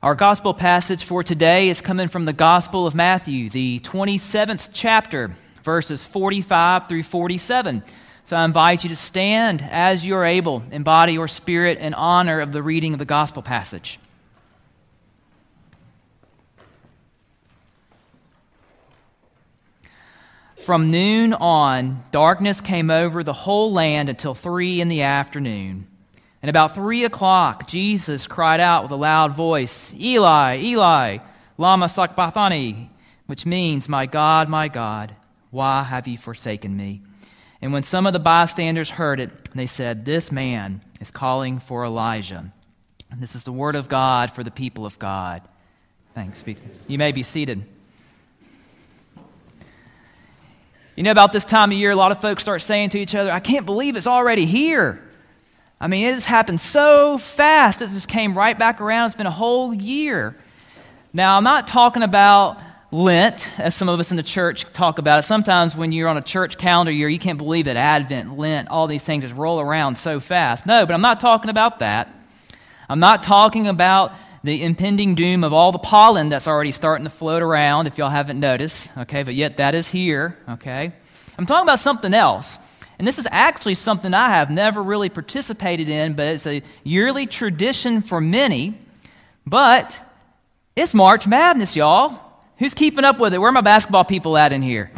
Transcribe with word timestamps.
Our 0.00 0.14
gospel 0.14 0.54
passage 0.54 1.02
for 1.02 1.24
today 1.24 1.70
is 1.70 1.80
coming 1.80 2.06
from 2.06 2.24
the 2.24 2.32
Gospel 2.32 2.86
of 2.86 2.94
Matthew, 2.94 3.50
the 3.50 3.80
27th 3.80 4.70
chapter, 4.72 5.32
verses 5.64 6.04
45 6.04 6.88
through 6.88 7.02
47. 7.02 7.82
So 8.24 8.36
I 8.36 8.44
invite 8.44 8.84
you 8.84 8.90
to 8.90 8.96
stand 8.96 9.60
as 9.60 10.06
you 10.06 10.14
are 10.14 10.24
able 10.24 10.62
in 10.70 10.84
body 10.84 11.18
or 11.18 11.26
spirit 11.26 11.78
in 11.78 11.94
honor 11.94 12.38
of 12.38 12.52
the 12.52 12.62
reading 12.62 12.92
of 12.92 13.00
the 13.00 13.04
gospel 13.04 13.42
passage. 13.42 13.98
From 20.58 20.92
noon 20.92 21.32
on, 21.32 22.04
darkness 22.12 22.60
came 22.60 22.88
over 22.88 23.24
the 23.24 23.32
whole 23.32 23.72
land 23.72 24.08
until 24.08 24.34
three 24.34 24.80
in 24.80 24.86
the 24.86 25.02
afternoon. 25.02 25.88
And 26.42 26.50
about 26.50 26.74
three 26.74 27.04
o'clock, 27.04 27.66
Jesus 27.66 28.26
cried 28.26 28.60
out 28.60 28.84
with 28.84 28.92
a 28.92 28.96
loud 28.96 29.34
voice, 29.34 29.92
Eli, 29.98 30.58
Eli, 30.58 31.18
Lama 31.56 31.88
Sabachthani, 31.88 32.90
which 33.26 33.44
means, 33.44 33.88
My 33.88 34.06
God, 34.06 34.48
my 34.48 34.68
God, 34.68 35.14
why 35.50 35.82
have 35.82 36.06
you 36.06 36.16
forsaken 36.16 36.76
me? 36.76 37.02
And 37.60 37.72
when 37.72 37.82
some 37.82 38.06
of 38.06 38.12
the 38.12 38.20
bystanders 38.20 38.90
heard 38.90 39.18
it, 39.18 39.30
they 39.54 39.66
said, 39.66 40.04
This 40.04 40.30
man 40.30 40.82
is 41.00 41.10
calling 41.10 41.58
for 41.58 41.84
Elijah. 41.84 42.52
And 43.10 43.20
this 43.20 43.34
is 43.34 43.44
the 43.44 43.52
word 43.52 43.74
of 43.74 43.88
God 43.88 44.30
for 44.30 44.44
the 44.44 44.50
people 44.50 44.86
of 44.86 44.98
God. 44.98 45.42
Thanks. 46.14 46.44
You 46.86 46.98
may 46.98 47.12
be 47.12 47.22
seated. 47.22 47.64
You 50.94 51.04
know, 51.04 51.10
about 51.10 51.32
this 51.32 51.44
time 51.44 51.70
of 51.70 51.78
year, 51.78 51.90
a 51.90 51.96
lot 51.96 52.12
of 52.12 52.20
folks 52.20 52.42
start 52.42 52.60
saying 52.60 52.90
to 52.90 52.98
each 52.98 53.14
other, 53.14 53.30
I 53.30 53.40
can't 53.40 53.64
believe 53.64 53.96
it's 53.96 54.06
already 54.06 54.44
here. 54.44 55.07
I 55.80 55.86
mean, 55.86 56.06
it 56.06 56.14
has 56.14 56.24
happened 56.24 56.60
so 56.60 57.18
fast. 57.18 57.82
It 57.82 57.90
just 57.90 58.08
came 58.08 58.36
right 58.36 58.58
back 58.58 58.80
around. 58.80 59.06
It's 59.06 59.14
been 59.14 59.26
a 59.26 59.30
whole 59.30 59.72
year. 59.72 60.36
Now, 61.12 61.36
I'm 61.36 61.44
not 61.44 61.68
talking 61.68 62.02
about 62.02 62.60
Lent, 62.90 63.48
as 63.58 63.74
some 63.74 63.88
of 63.88 64.00
us 64.00 64.10
in 64.10 64.16
the 64.16 64.22
church 64.22 64.64
talk 64.72 64.98
about 64.98 65.18
it. 65.18 65.22
Sometimes 65.22 65.76
when 65.76 65.92
you're 65.92 66.08
on 66.08 66.16
a 66.16 66.22
church 66.22 66.58
calendar 66.58 66.90
year, 66.90 67.08
you 67.08 67.18
can't 67.18 67.38
believe 67.38 67.66
that 67.66 67.76
Advent, 67.76 68.38
Lent, 68.38 68.68
all 68.68 68.86
these 68.86 69.04
things 69.04 69.24
just 69.24 69.34
roll 69.34 69.60
around 69.60 69.98
so 69.98 70.20
fast. 70.20 70.66
No, 70.66 70.86
but 70.86 70.94
I'm 70.94 71.02
not 71.02 71.20
talking 71.20 71.50
about 71.50 71.78
that. 71.80 72.12
I'm 72.88 73.00
not 73.00 73.22
talking 73.22 73.66
about 73.66 74.12
the 74.42 74.62
impending 74.64 75.14
doom 75.14 75.44
of 75.44 75.52
all 75.52 75.70
the 75.72 75.78
pollen 75.78 76.28
that's 76.30 76.46
already 76.46 76.72
starting 76.72 77.04
to 77.04 77.10
float 77.10 77.42
around, 77.42 77.86
if 77.86 77.98
y'all 77.98 78.08
haven't 78.08 78.40
noticed, 78.40 78.96
okay? 78.96 79.22
But 79.22 79.34
yet 79.34 79.58
that 79.58 79.74
is 79.74 79.90
here, 79.90 80.38
okay? 80.48 80.92
I'm 81.36 81.44
talking 81.44 81.64
about 81.64 81.80
something 81.80 82.14
else. 82.14 82.58
And 82.98 83.06
this 83.06 83.18
is 83.18 83.28
actually 83.30 83.74
something 83.74 84.12
I 84.12 84.30
have 84.30 84.50
never 84.50 84.82
really 84.82 85.08
participated 85.08 85.88
in, 85.88 86.14
but 86.14 86.26
it's 86.26 86.46
a 86.46 86.62
yearly 86.82 87.26
tradition 87.26 88.00
for 88.00 88.20
many. 88.20 88.74
But 89.46 90.02
it's 90.74 90.94
March 90.94 91.26
Madness, 91.26 91.76
y'all. 91.76 92.20
Who's 92.58 92.74
keeping 92.74 93.04
up 93.04 93.20
with 93.20 93.34
it? 93.34 93.38
Where 93.38 93.50
are 93.50 93.52
my 93.52 93.60
basketball 93.60 94.04
people 94.04 94.36
at 94.36 94.52
in 94.52 94.62
here? 94.62 94.90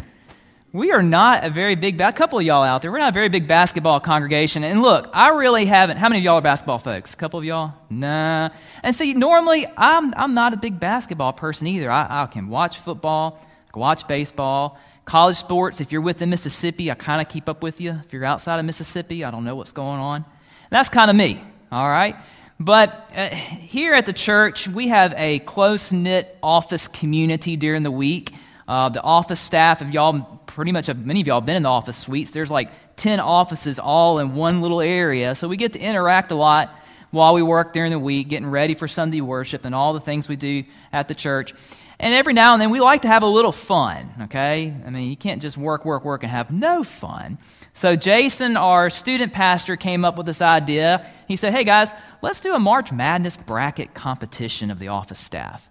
We 0.73 0.91
are 0.93 1.03
not 1.03 1.43
a 1.43 1.49
very 1.49 1.75
big, 1.75 1.99
a 1.99 2.13
couple 2.13 2.39
of 2.39 2.45
y'all 2.45 2.63
out 2.63 2.81
there, 2.81 2.93
we're 2.93 2.99
not 2.99 3.09
a 3.09 3.13
very 3.13 3.27
big 3.27 3.45
basketball 3.45 3.99
congregation. 3.99 4.63
And 4.63 4.81
look, 4.81 5.09
I 5.13 5.29
really 5.35 5.65
haven't, 5.65 5.97
how 5.97 6.07
many 6.07 6.19
of 6.19 6.23
y'all 6.23 6.37
are 6.37 6.41
basketball 6.41 6.79
folks? 6.79 7.13
A 7.13 7.17
couple 7.17 7.39
of 7.39 7.45
y'all? 7.45 7.73
Nah. 7.89 8.51
And 8.81 8.95
see, 8.95 9.13
normally 9.13 9.67
I'm, 9.75 10.13
I'm 10.15 10.33
not 10.33 10.53
a 10.53 10.57
big 10.57 10.79
basketball 10.79 11.33
person 11.33 11.67
either. 11.67 11.91
I, 11.91 12.23
I 12.23 12.25
can 12.27 12.47
watch 12.47 12.79
football, 12.79 13.37
I 13.67 13.71
can 13.73 13.81
watch 13.81 14.07
baseball, 14.07 14.79
College 15.11 15.35
sports, 15.35 15.81
if 15.81 15.91
you're 15.91 15.99
within 15.99 16.29
Mississippi, 16.29 16.89
I 16.89 16.95
kind 16.95 17.19
of 17.19 17.27
keep 17.27 17.49
up 17.49 17.61
with 17.61 17.81
you. 17.81 17.99
If 18.05 18.13
you're 18.13 18.23
outside 18.23 18.59
of 18.59 18.65
Mississippi, 18.65 19.25
I 19.25 19.31
don't 19.31 19.43
know 19.43 19.57
what's 19.57 19.73
going 19.73 19.99
on. 19.99 20.15
And 20.15 20.25
that's 20.69 20.87
kind 20.87 21.09
of 21.09 21.17
me, 21.17 21.43
all 21.69 21.89
right? 21.89 22.15
But 22.61 23.11
uh, 23.13 23.27
here 23.27 23.93
at 23.93 24.05
the 24.05 24.13
church, 24.13 24.69
we 24.69 24.87
have 24.87 25.13
a 25.17 25.39
close 25.39 25.91
knit 25.91 26.37
office 26.41 26.87
community 26.87 27.57
during 27.57 27.83
the 27.83 27.91
week. 27.91 28.33
Uh, 28.69 28.87
the 28.87 29.01
office 29.01 29.41
staff, 29.41 29.81
of 29.81 29.89
y'all, 29.89 30.21
pretty 30.45 30.71
much, 30.71 30.87
have, 30.87 31.05
many 31.05 31.19
of 31.19 31.27
y'all 31.27 31.41
have 31.41 31.45
been 31.45 31.57
in 31.57 31.63
the 31.63 31.69
office 31.69 31.97
suites. 31.97 32.31
There's 32.31 32.49
like 32.49 32.71
10 32.95 33.19
offices 33.19 33.79
all 33.79 34.19
in 34.19 34.33
one 34.33 34.61
little 34.61 34.79
area. 34.79 35.35
So 35.35 35.49
we 35.49 35.57
get 35.57 35.73
to 35.73 35.79
interact 35.79 36.31
a 36.31 36.35
lot 36.35 36.73
while 37.09 37.33
we 37.33 37.41
work 37.41 37.73
during 37.73 37.91
the 37.91 37.99
week, 37.99 38.29
getting 38.29 38.49
ready 38.49 38.75
for 38.75 38.87
Sunday 38.87 39.19
worship 39.19 39.65
and 39.65 39.75
all 39.75 39.91
the 39.91 39.99
things 39.99 40.29
we 40.29 40.37
do 40.37 40.63
at 40.93 41.09
the 41.09 41.15
church. 41.15 41.53
And 42.01 42.15
every 42.15 42.33
now 42.33 42.53
and 42.53 42.61
then 42.61 42.71
we 42.71 42.79
like 42.79 43.03
to 43.03 43.07
have 43.07 43.21
a 43.21 43.27
little 43.27 43.51
fun, 43.51 44.11
okay? 44.23 44.75
I 44.85 44.89
mean, 44.89 45.07
you 45.07 45.15
can't 45.15 45.39
just 45.39 45.55
work, 45.55 45.85
work, 45.85 46.03
work 46.03 46.23
and 46.23 46.31
have 46.31 46.49
no 46.49 46.83
fun. 46.83 47.37
So 47.75 47.95
Jason, 47.95 48.57
our 48.57 48.89
student 48.89 49.33
pastor, 49.33 49.75
came 49.75 50.03
up 50.03 50.17
with 50.17 50.25
this 50.25 50.41
idea. 50.41 51.07
He 51.27 51.35
said, 51.35 51.53
hey 51.53 51.63
guys, 51.63 51.93
let's 52.23 52.39
do 52.39 52.55
a 52.55 52.59
March 52.59 52.91
Madness 52.91 53.37
bracket 53.37 53.93
competition 53.93 54.71
of 54.71 54.79
the 54.79 54.87
office 54.87 55.19
staff. 55.19 55.69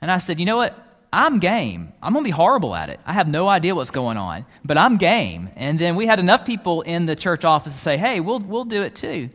And 0.00 0.10
I 0.10 0.18
said, 0.18 0.40
you 0.40 0.46
know 0.46 0.56
what? 0.56 0.76
I'm 1.12 1.38
game. 1.38 1.92
I'm 2.02 2.12
going 2.12 2.24
to 2.24 2.28
be 2.28 2.32
horrible 2.32 2.74
at 2.74 2.90
it. 2.90 2.98
I 3.06 3.12
have 3.12 3.28
no 3.28 3.46
idea 3.46 3.76
what's 3.76 3.92
going 3.92 4.16
on, 4.16 4.46
but 4.64 4.76
I'm 4.76 4.96
game. 4.96 5.48
And 5.54 5.78
then 5.78 5.94
we 5.94 6.06
had 6.06 6.18
enough 6.18 6.44
people 6.44 6.82
in 6.82 7.06
the 7.06 7.14
church 7.14 7.44
office 7.44 7.72
to 7.72 7.78
say, 7.78 7.96
hey, 7.96 8.18
we'll, 8.18 8.40
we'll 8.40 8.64
do 8.64 8.82
it 8.82 8.96
too. 8.96 9.30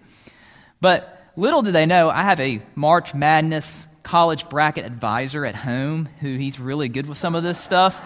But 0.82 1.32
little 1.38 1.62
did 1.62 1.74
they 1.74 1.86
know, 1.86 2.10
I 2.10 2.24
have 2.24 2.42
a 2.42 2.62
March 2.76 3.16
Madness 3.16 3.88
college 4.04 4.48
bracket 4.50 4.86
advisor 4.86 5.46
at 5.46 5.56
home 5.56 6.10
who 6.20 6.36
he's 6.36 6.60
really 6.60 6.90
good 6.90 7.08
with 7.08 7.18
some 7.18 7.36
of 7.36 7.44
this 7.44 7.60
stuff. 7.60 8.02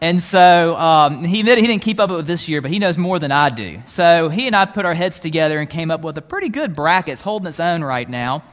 And 0.00 0.22
so 0.22 0.76
um, 0.76 1.24
he 1.24 1.40
admitted 1.40 1.62
he 1.62 1.66
didn't 1.66 1.82
keep 1.82 2.00
up 2.00 2.10
with 2.10 2.26
this 2.26 2.48
year, 2.48 2.60
but 2.60 2.70
he 2.70 2.78
knows 2.78 2.96
more 2.96 3.18
than 3.18 3.32
I 3.32 3.48
do. 3.48 3.80
So 3.84 4.28
he 4.28 4.46
and 4.46 4.54
I 4.54 4.64
put 4.66 4.86
our 4.86 4.94
heads 4.94 5.20
together 5.20 5.58
and 5.58 5.68
came 5.68 5.90
up 5.90 6.02
with 6.02 6.16
a 6.18 6.22
pretty 6.22 6.48
good 6.48 6.74
bracket. 6.74 7.14
It's 7.14 7.22
holding 7.22 7.48
its 7.48 7.60
own 7.60 7.82
right 7.82 8.08
now. 8.08 8.44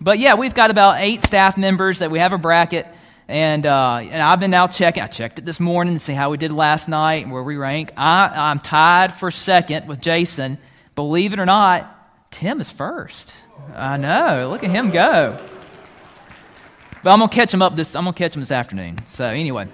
But 0.00 0.18
yeah, 0.18 0.34
we've 0.34 0.54
got 0.54 0.70
about 0.70 1.00
eight 1.00 1.22
staff 1.22 1.56
members 1.56 1.98
that 1.98 2.10
we 2.10 2.18
have 2.18 2.32
a 2.32 2.38
bracket. 2.38 2.86
And, 3.28 3.64
uh, 3.64 4.00
and 4.02 4.20
I've 4.20 4.40
been 4.40 4.50
now 4.50 4.66
checking. 4.66 5.02
I 5.02 5.06
checked 5.06 5.38
it 5.38 5.44
this 5.44 5.60
morning 5.60 5.94
to 5.94 6.00
see 6.00 6.14
how 6.14 6.30
we 6.30 6.36
did 6.36 6.50
last 6.50 6.88
night 6.88 7.24
and 7.24 7.32
where 7.32 7.42
we 7.42 7.56
rank. 7.56 7.92
I, 7.96 8.30
I'm 8.34 8.58
tied 8.58 9.14
for 9.14 9.30
second 9.30 9.86
with 9.86 10.00
Jason. 10.00 10.58
Believe 10.96 11.32
it 11.32 11.38
or 11.38 11.46
not, 11.46 12.32
Tim 12.32 12.60
is 12.60 12.70
first. 12.70 13.34
I 13.74 13.98
know. 13.98 14.48
Look 14.50 14.64
at 14.64 14.70
him 14.70 14.90
go. 14.90 15.38
But 17.02 17.10
I'm 17.10 17.18
gonna 17.18 17.32
catch 17.32 17.52
him 17.52 17.62
up 17.62 17.76
this. 17.76 17.96
I'm 17.96 18.04
gonna 18.04 18.16
catch 18.16 18.34
him 18.34 18.40
this 18.40 18.52
afternoon. 18.52 18.98
So 19.06 19.24
anyway, 19.24 19.68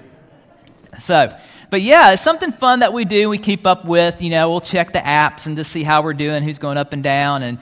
so 1.01 1.37
but 1.71 1.83
yeah, 1.83 2.13
it's 2.13 2.23
something 2.23 2.53
fun 2.53 2.81
that 2.81 2.93
we 2.93 3.05
do. 3.05 3.29
We 3.29 3.39
keep 3.39 3.67
up 3.67 3.85
with. 3.85 4.23
You 4.23 4.31
know, 4.31 4.49
we'll 4.49 4.61
check 4.61 4.93
the 4.93 5.01
apps 5.01 5.47
and 5.47 5.57
just 5.57 5.73
see 5.73 5.83
how 5.83 6.03
we're 6.03 6.15
doing, 6.15 6.43
who's 6.43 6.59
going 6.59 6.79
up 6.79 6.93
and 6.93 7.03
down, 7.03 7.43
and 7.43 7.59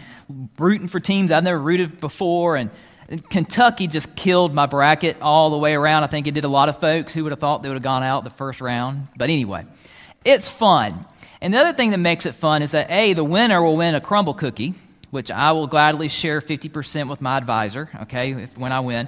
rooting 0.59 0.89
for 0.89 1.01
teams 1.01 1.33
I've 1.33 1.45
never 1.45 1.59
rooted 1.59 2.01
before. 2.01 2.57
And, 2.57 2.71
and 3.09 3.29
Kentucky 3.29 3.87
just 3.87 4.15
killed 4.15 4.55
my 4.55 4.67
bracket 4.67 5.17
all 5.23 5.51
the 5.51 5.59
way 5.59 5.75
around. 5.75 6.05
I 6.05 6.09
think 6.09 6.27
it 6.27 6.35
did 6.35 6.45
a 6.45 6.49
lot 6.49 6.69
of 6.69 6.79
folks 6.79 7.15
who 7.15 7.25
would 7.25 7.33
have 7.33 7.41
thought 7.41 7.63
they 7.63 7.69
would 7.69 7.77
have 7.77 7.83
gone 7.83 8.03
out 8.03 8.25
the 8.25 8.31
first 8.31 8.61
round. 8.61 9.09
But 9.17 9.31
anyway, 9.31 9.65
it's 10.25 10.49
fun. 10.49 11.07
And 11.41 11.53
the 11.53 11.59
other 11.59 11.73
thing 11.73 11.91
that 11.91 11.99
makes 11.99 12.27
it 12.27 12.35
fun 12.35 12.63
is 12.63 12.73
that 12.73 12.91
a 12.91 13.15
the 13.15 13.25
winner 13.25 13.63
will 13.63 13.77
win 13.77 13.95
a 13.95 14.01
Crumbl 14.01 14.37
cookie 14.37 14.75
which 15.15 15.31
I 15.31 15.53
will 15.53 15.69
gladly 15.69 16.09
share 16.09 16.41
50% 16.41 17.09
with 17.09 17.21
my 17.21 17.37
advisor, 17.37 17.89
okay, 18.03 18.33
if, 18.33 18.59
when 18.59 18.73
I 18.73 18.81
win. 18.81 19.07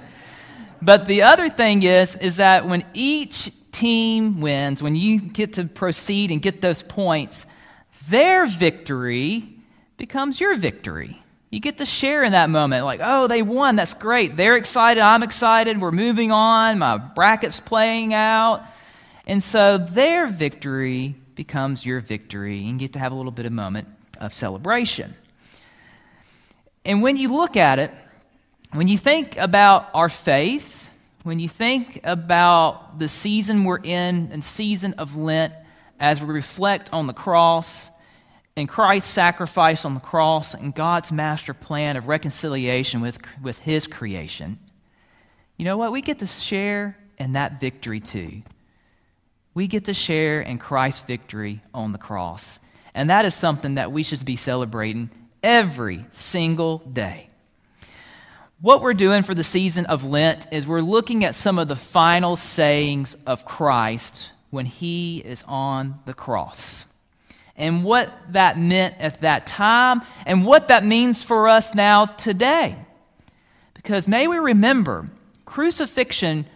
But 0.81 1.05
the 1.05 1.23
other 1.23 1.49
thing 1.49 1.83
is, 1.83 2.15
is 2.15 2.37
that 2.37 2.67
when 2.67 2.83
each 2.93 3.51
team 3.71 4.41
wins, 4.41 4.81
when 4.81 4.95
you 4.95 5.19
get 5.19 5.53
to 5.53 5.65
proceed 5.65 6.31
and 6.31 6.41
get 6.41 6.61
those 6.61 6.81
points, 6.81 7.45
their 8.09 8.47
victory 8.47 9.53
becomes 9.97 10.39
your 10.39 10.55
victory. 10.55 11.21
You 11.49 11.59
get 11.59 11.77
to 11.77 11.85
share 11.85 12.23
in 12.23 12.33
that 12.33 12.49
moment, 12.49 12.85
like, 12.85 12.99
oh, 13.03 13.27
they 13.27 13.41
won, 13.41 13.77
that's 13.77 13.93
great. 13.93 14.35
They're 14.35 14.57
excited, 14.57 15.01
I'm 15.01 15.23
excited, 15.23 15.79
we're 15.79 15.91
moving 15.91 16.31
on, 16.31 16.77
my 16.79 16.97
bracket's 16.97 17.59
playing 17.59 18.13
out. 18.13 18.63
And 19.25 19.41
so 19.41 19.77
their 19.77 20.27
victory 20.27 21.15
becomes 21.35 21.85
your 21.85 21.99
victory, 21.99 22.59
and 22.67 22.81
you 22.81 22.87
get 22.87 22.93
to 22.93 22.99
have 22.99 23.11
a 23.11 23.15
little 23.15 23.31
bit 23.31 23.45
of 23.45 23.51
moment 23.51 23.87
of 24.19 24.33
celebration. 24.33 25.15
And 26.83 27.01
when 27.01 27.15
you 27.17 27.33
look 27.33 27.55
at 27.55 27.79
it, 27.79 27.91
when 28.71 28.87
you 28.87 28.97
think 28.97 29.37
about 29.37 29.89
our 29.93 30.09
faith, 30.09 30.76
when 31.27 31.39
you 31.39 31.49
think 31.49 31.99
about 32.05 32.99
the 32.99 33.09
season 33.09 33.65
we're 33.65 33.81
in 33.83 34.29
and 34.31 34.41
season 34.41 34.93
of 34.93 35.17
Lent 35.17 35.53
as 35.99 36.21
we 36.21 36.27
reflect 36.33 36.89
on 36.93 37.05
the 37.05 37.13
cross 37.13 37.91
and 38.55 38.69
Christ's 38.69 39.11
sacrifice 39.11 39.83
on 39.83 39.93
the 39.93 39.99
cross 39.99 40.53
and 40.53 40.73
God's 40.73 41.11
master 41.11 41.53
plan 41.53 41.97
of 41.97 42.07
reconciliation 42.07 43.01
with, 43.01 43.19
with 43.41 43.59
His 43.59 43.87
creation, 43.87 44.57
you 45.57 45.65
know 45.65 45.75
what? 45.75 45.91
We 45.91 46.01
get 46.01 46.19
to 46.19 46.27
share 46.27 46.97
in 47.17 47.33
that 47.33 47.59
victory 47.59 47.99
too. 47.99 48.41
We 49.53 49.67
get 49.67 49.83
to 49.85 49.93
share 49.93 50.39
in 50.39 50.59
Christ's 50.59 51.01
victory 51.01 51.61
on 51.73 51.91
the 51.91 51.97
cross. 51.97 52.61
And 52.93 53.09
that 53.09 53.25
is 53.25 53.35
something 53.35 53.75
that 53.75 53.91
we 53.91 54.03
should 54.03 54.23
be 54.23 54.37
celebrating 54.37 55.09
every 55.43 56.05
single 56.11 56.77
day. 56.77 57.29
What 58.59 58.81
we're 58.81 58.95
doing 58.95 59.21
for 59.21 59.35
the 59.35 59.43
season 59.43 59.85
of 59.85 60.03
Lent 60.03 60.47
is 60.51 60.65
we're 60.65 60.81
looking 60.81 61.23
at 61.23 61.35
some 61.35 61.59
of 61.59 61.67
the 61.67 61.75
final 61.75 62.35
sayings 62.35 63.15
of 63.27 63.45
Christ 63.45 64.31
when 64.49 64.65
he 64.65 65.19
is 65.19 65.43
on 65.47 65.99
the 66.05 66.15
cross. 66.15 66.87
And 67.55 67.83
what 67.83 68.11
that 68.31 68.57
meant 68.57 68.95
at 68.97 69.21
that 69.21 69.45
time, 69.45 70.01
and 70.25 70.43
what 70.43 70.69
that 70.69 70.83
means 70.83 71.23
for 71.23 71.47
us 71.47 71.75
now 71.75 72.05
today. 72.05 72.75
because 73.75 74.07
may 74.07 74.27
we 74.27 74.37
remember, 74.37 75.07
crucifixion 75.45 76.47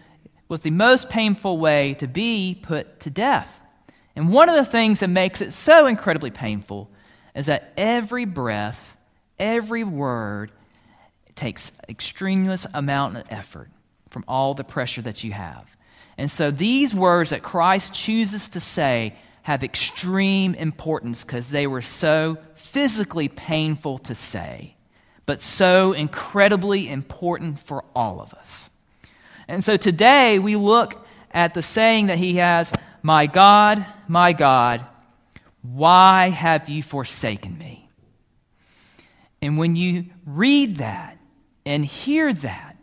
was 0.48 0.62
the 0.62 0.70
most 0.70 1.08
painful 1.08 1.56
way 1.58 1.94
to 1.94 2.08
be 2.08 2.58
put 2.62 2.98
to 3.00 3.10
death. 3.10 3.60
And 4.16 4.28
one 4.28 4.48
of 4.48 4.56
the 4.56 4.64
things 4.64 5.00
that 5.00 5.08
makes 5.08 5.40
it 5.40 5.52
so 5.52 5.86
incredibly 5.86 6.32
painful 6.32 6.90
is 7.36 7.46
that 7.46 7.72
every 7.76 8.24
breath, 8.24 8.96
every 9.38 9.84
word 9.84 10.50
takes 11.42 11.72
extreme 11.88 12.48
amount 12.72 13.16
of 13.16 13.24
effort 13.28 13.68
from 14.10 14.24
all 14.28 14.54
the 14.54 14.62
pressure 14.62 15.02
that 15.02 15.24
you 15.24 15.32
have. 15.32 15.76
And 16.16 16.30
so 16.30 16.52
these 16.52 16.94
words 16.94 17.30
that 17.30 17.42
Christ 17.42 17.92
chooses 17.92 18.48
to 18.50 18.60
say 18.60 19.16
have 19.42 19.64
extreme 19.64 20.54
importance 20.54 21.24
because 21.24 21.50
they 21.50 21.66
were 21.66 21.82
so 21.82 22.38
physically 22.54 23.26
painful 23.26 23.98
to 23.98 24.14
say, 24.14 24.76
but 25.26 25.40
so 25.40 25.92
incredibly 25.92 26.88
important 26.88 27.58
for 27.58 27.84
all 27.92 28.20
of 28.20 28.32
us. 28.34 28.70
And 29.48 29.64
so 29.64 29.76
today 29.76 30.38
we 30.38 30.54
look 30.54 31.04
at 31.32 31.54
the 31.54 31.62
saying 31.62 32.06
that 32.06 32.18
he 32.18 32.36
has 32.36 32.72
My 33.02 33.26
God, 33.26 33.84
my 34.06 34.32
God, 34.32 34.86
why 35.62 36.28
have 36.28 36.68
you 36.68 36.84
forsaken 36.84 37.58
me? 37.58 37.88
And 39.40 39.58
when 39.58 39.74
you 39.74 40.04
read 40.24 40.76
that 40.76 41.18
and 41.64 41.84
hear 41.84 42.32
that, 42.32 42.76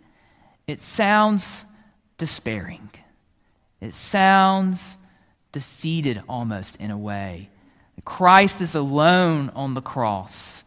it 0.67 0.79
sounds 0.79 1.65
despairing. 2.17 2.89
It 3.81 3.93
sounds 3.93 4.97
defeated 5.51 6.21
almost 6.27 6.75
in 6.77 6.91
a 6.91 6.97
way. 6.97 7.49
Christ 8.05 8.61
is 8.61 8.75
alone 8.75 9.49
on 9.55 9.73
the 9.73 9.81
cross. 9.81 10.63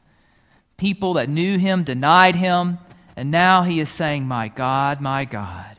People 0.77 1.15
that 1.15 1.29
knew 1.29 1.59
him 1.59 1.83
denied 1.83 2.37
him, 2.37 2.79
and 3.17 3.31
now 3.31 3.63
he 3.63 3.81
is 3.81 3.89
saying, 3.89 4.27
My 4.27 4.49
God, 4.49 5.01
my 5.01 5.25
God, 5.25 5.77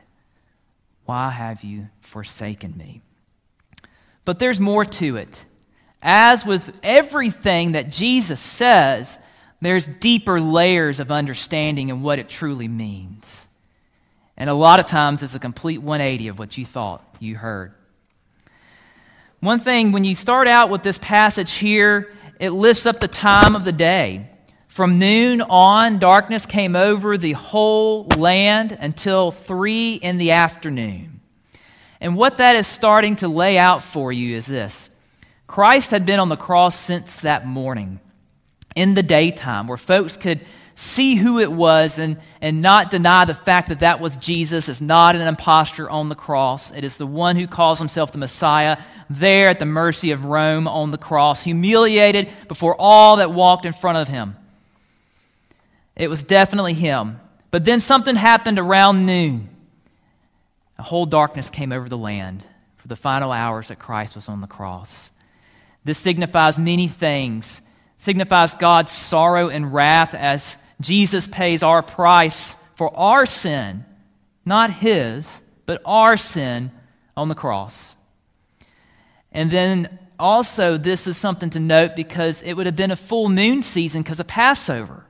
why 1.05 1.29
have 1.29 1.63
you 1.63 1.89
forsaken 2.01 2.75
me? 2.77 3.01
But 4.25 4.39
there's 4.39 4.59
more 4.59 4.85
to 4.85 5.17
it. 5.17 5.45
As 6.01 6.45
with 6.45 6.77
everything 6.83 7.73
that 7.73 7.89
Jesus 7.89 8.39
says, 8.39 9.17
there's 9.65 9.87
deeper 9.87 10.39
layers 10.39 10.99
of 10.99 11.11
understanding 11.11 11.91
and 11.91 12.03
what 12.03 12.19
it 12.19 12.29
truly 12.29 12.67
means. 12.67 13.47
And 14.35 14.49
a 14.49 14.53
lot 14.53 14.79
of 14.79 14.85
times 14.85 15.21
it's 15.23 15.35
a 15.35 15.39
complete 15.39 15.79
180 15.81 16.29
of 16.29 16.39
what 16.39 16.57
you 16.57 16.65
thought 16.65 17.03
you 17.19 17.35
heard. 17.35 17.73
One 19.39 19.59
thing, 19.59 19.91
when 19.91 20.03
you 20.03 20.15
start 20.15 20.47
out 20.47 20.69
with 20.69 20.83
this 20.83 20.97
passage 20.97 21.53
here, 21.53 22.11
it 22.39 22.49
lifts 22.49 22.85
up 22.85 22.99
the 22.99 23.07
time 23.07 23.55
of 23.55 23.65
the 23.65 23.71
day. 23.71 24.29
From 24.67 24.97
noon 24.97 25.41
on, 25.41 25.99
darkness 25.99 26.45
came 26.45 26.75
over 26.75 27.17
the 27.17 27.33
whole 27.33 28.05
land 28.17 28.75
until 28.79 29.31
three 29.31 29.93
in 29.93 30.17
the 30.17 30.31
afternoon. 30.31 31.21
And 32.01 32.15
what 32.15 32.37
that 32.37 32.55
is 32.55 32.67
starting 32.67 33.17
to 33.17 33.27
lay 33.27 33.57
out 33.57 33.83
for 33.83 34.11
you 34.11 34.35
is 34.35 34.45
this 34.45 34.89
Christ 35.45 35.91
had 35.91 36.05
been 36.05 36.19
on 36.19 36.29
the 36.29 36.35
cross 36.35 36.77
since 36.77 37.21
that 37.21 37.45
morning 37.45 37.99
in 38.75 38.93
the 38.93 39.03
daytime, 39.03 39.67
where 39.67 39.77
folks 39.77 40.17
could 40.17 40.41
see 40.75 41.15
who 41.15 41.39
it 41.39 41.51
was 41.51 41.99
and, 41.99 42.19
and 42.41 42.61
not 42.61 42.89
deny 42.89 43.25
the 43.25 43.33
fact 43.33 43.69
that 43.69 43.79
that 43.79 43.99
was 43.99 44.17
Jesus. 44.17 44.69
It's 44.69 44.81
not 44.81 45.15
an 45.15 45.21
impostor 45.21 45.89
on 45.89 46.09
the 46.09 46.15
cross. 46.15 46.71
It 46.71 46.83
is 46.83 46.97
the 46.97 47.05
one 47.05 47.35
who 47.35 47.47
calls 47.47 47.79
himself 47.79 48.11
the 48.11 48.17
Messiah 48.17 48.77
there 49.09 49.49
at 49.49 49.59
the 49.59 49.65
mercy 49.65 50.11
of 50.11 50.25
Rome 50.25 50.67
on 50.67 50.91
the 50.91 50.97
cross, 50.97 51.43
humiliated 51.43 52.29
before 52.47 52.75
all 52.79 53.17
that 53.17 53.31
walked 53.31 53.65
in 53.65 53.73
front 53.73 53.97
of 53.97 54.07
him. 54.07 54.35
It 55.95 56.09
was 56.09 56.23
definitely 56.23 56.73
him. 56.73 57.19
But 57.51 57.65
then 57.65 57.79
something 57.79 58.15
happened 58.15 58.57
around 58.57 59.05
noon. 59.05 59.49
A 60.79 60.83
whole 60.83 61.05
darkness 61.05 61.51
came 61.51 61.71
over 61.71 61.87
the 61.87 61.97
land 61.97 62.43
for 62.77 62.87
the 62.87 62.95
final 62.95 63.31
hours 63.31 63.67
that 63.67 63.77
Christ 63.77 64.15
was 64.15 64.27
on 64.27 64.41
the 64.41 64.47
cross. 64.47 65.11
This 65.85 65.99
signifies 65.99 66.57
many 66.57 66.87
things. 66.87 67.61
Signifies 68.03 68.55
God's 68.55 68.91
sorrow 68.91 69.49
and 69.49 69.73
wrath 69.73 70.13
as 70.13 70.57
Jesus 70.81 71.25
pays 71.27 71.63
our 71.63 71.81
price 71.81 72.55
for 72.75 72.95
our 72.97 73.25
sin, 73.25 73.85
not 74.45 74.71
his, 74.71 75.41
but 75.65 75.81
our 75.85 76.17
sin 76.17 76.71
on 77.15 77.29
the 77.29 77.35
cross. 77.35 77.95
And 79.31 79.49
then 79.49 79.99
also, 80.19 80.77
this 80.77 81.07
is 81.07 81.17
something 81.17 81.49
to 81.51 81.59
note 81.59 81.95
because 81.95 82.41
it 82.41 82.53
would 82.53 82.65
have 82.65 82.75
been 82.75 82.91
a 82.91 82.95
full 82.95 83.29
moon 83.29 83.63
season 83.63 84.03
because 84.03 84.19
of 84.19 84.27
Passover 84.27 85.05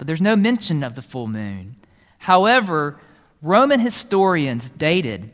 but 0.00 0.06
there's 0.06 0.22
no 0.22 0.34
mention 0.34 0.82
of 0.82 0.94
the 0.94 1.02
full 1.02 1.26
moon. 1.26 1.76
However, 2.16 2.98
Roman 3.42 3.80
historians 3.80 4.70
dated 4.70 5.30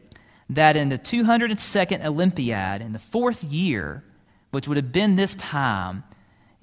that 0.50 0.76
in 0.76 0.88
the 0.88 0.98
202nd 0.98 2.04
Olympiad, 2.04 2.82
in 2.82 2.92
the 2.92 2.98
fourth 2.98 3.44
year, 3.44 4.02
which 4.50 4.66
would 4.66 4.76
have 4.76 4.90
been 4.90 5.14
this 5.14 5.36
time, 5.36 6.02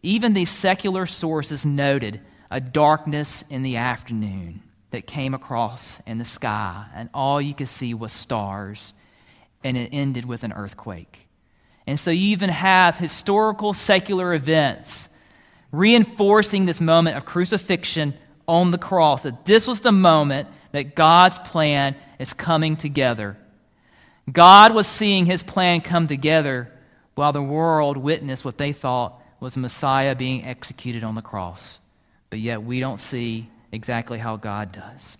even 0.03 0.33
these 0.33 0.49
secular 0.49 1.05
sources 1.05 1.65
noted 1.65 2.21
a 2.51 2.59
darkness 2.59 3.43
in 3.49 3.63
the 3.63 3.77
afternoon 3.77 4.61
that 4.91 5.07
came 5.07 5.33
across 5.33 5.99
in 6.05 6.19
the 6.19 6.25
sky, 6.25 6.85
and 6.93 7.09
all 7.13 7.41
you 7.41 7.55
could 7.55 7.69
see 7.69 7.93
was 7.93 8.11
stars, 8.11 8.93
and 9.63 9.75
it 9.75 9.89
ended 9.91 10.25
with 10.25 10.43
an 10.43 10.53
earthquake. 10.53 11.27
And 11.87 11.99
so 11.99 12.11
you 12.11 12.27
even 12.27 12.49
have 12.49 12.95
historical 12.95 13.73
secular 13.73 14.33
events 14.33 15.09
reinforcing 15.71 16.65
this 16.65 16.79
moment 16.79 17.17
of 17.17 17.25
crucifixion 17.25 18.13
on 18.47 18.71
the 18.71 18.77
cross, 18.77 19.23
that 19.23 19.45
this 19.45 19.67
was 19.67 19.81
the 19.81 19.91
moment 19.91 20.47
that 20.73 20.95
God's 20.95 21.39
plan 21.39 21.95
is 22.19 22.33
coming 22.33 22.75
together. 22.75 23.37
God 24.31 24.75
was 24.75 24.85
seeing 24.85 25.25
his 25.25 25.41
plan 25.41 25.81
come 25.81 26.07
together 26.07 26.71
while 27.15 27.31
the 27.31 27.41
world 27.41 27.97
witnessed 27.97 28.45
what 28.45 28.57
they 28.57 28.73
thought 28.73 29.19
was 29.43 29.57
Messiah 29.57 30.15
being 30.15 30.45
executed 30.45 31.03
on 31.03 31.15
the 31.15 31.21
cross. 31.21 31.79
But 32.29 32.39
yet 32.39 32.63
we 32.63 32.79
don't 32.79 32.97
see 32.97 33.49
exactly 33.73 34.17
how 34.17 34.37
God 34.37 34.71
does. 34.71 35.17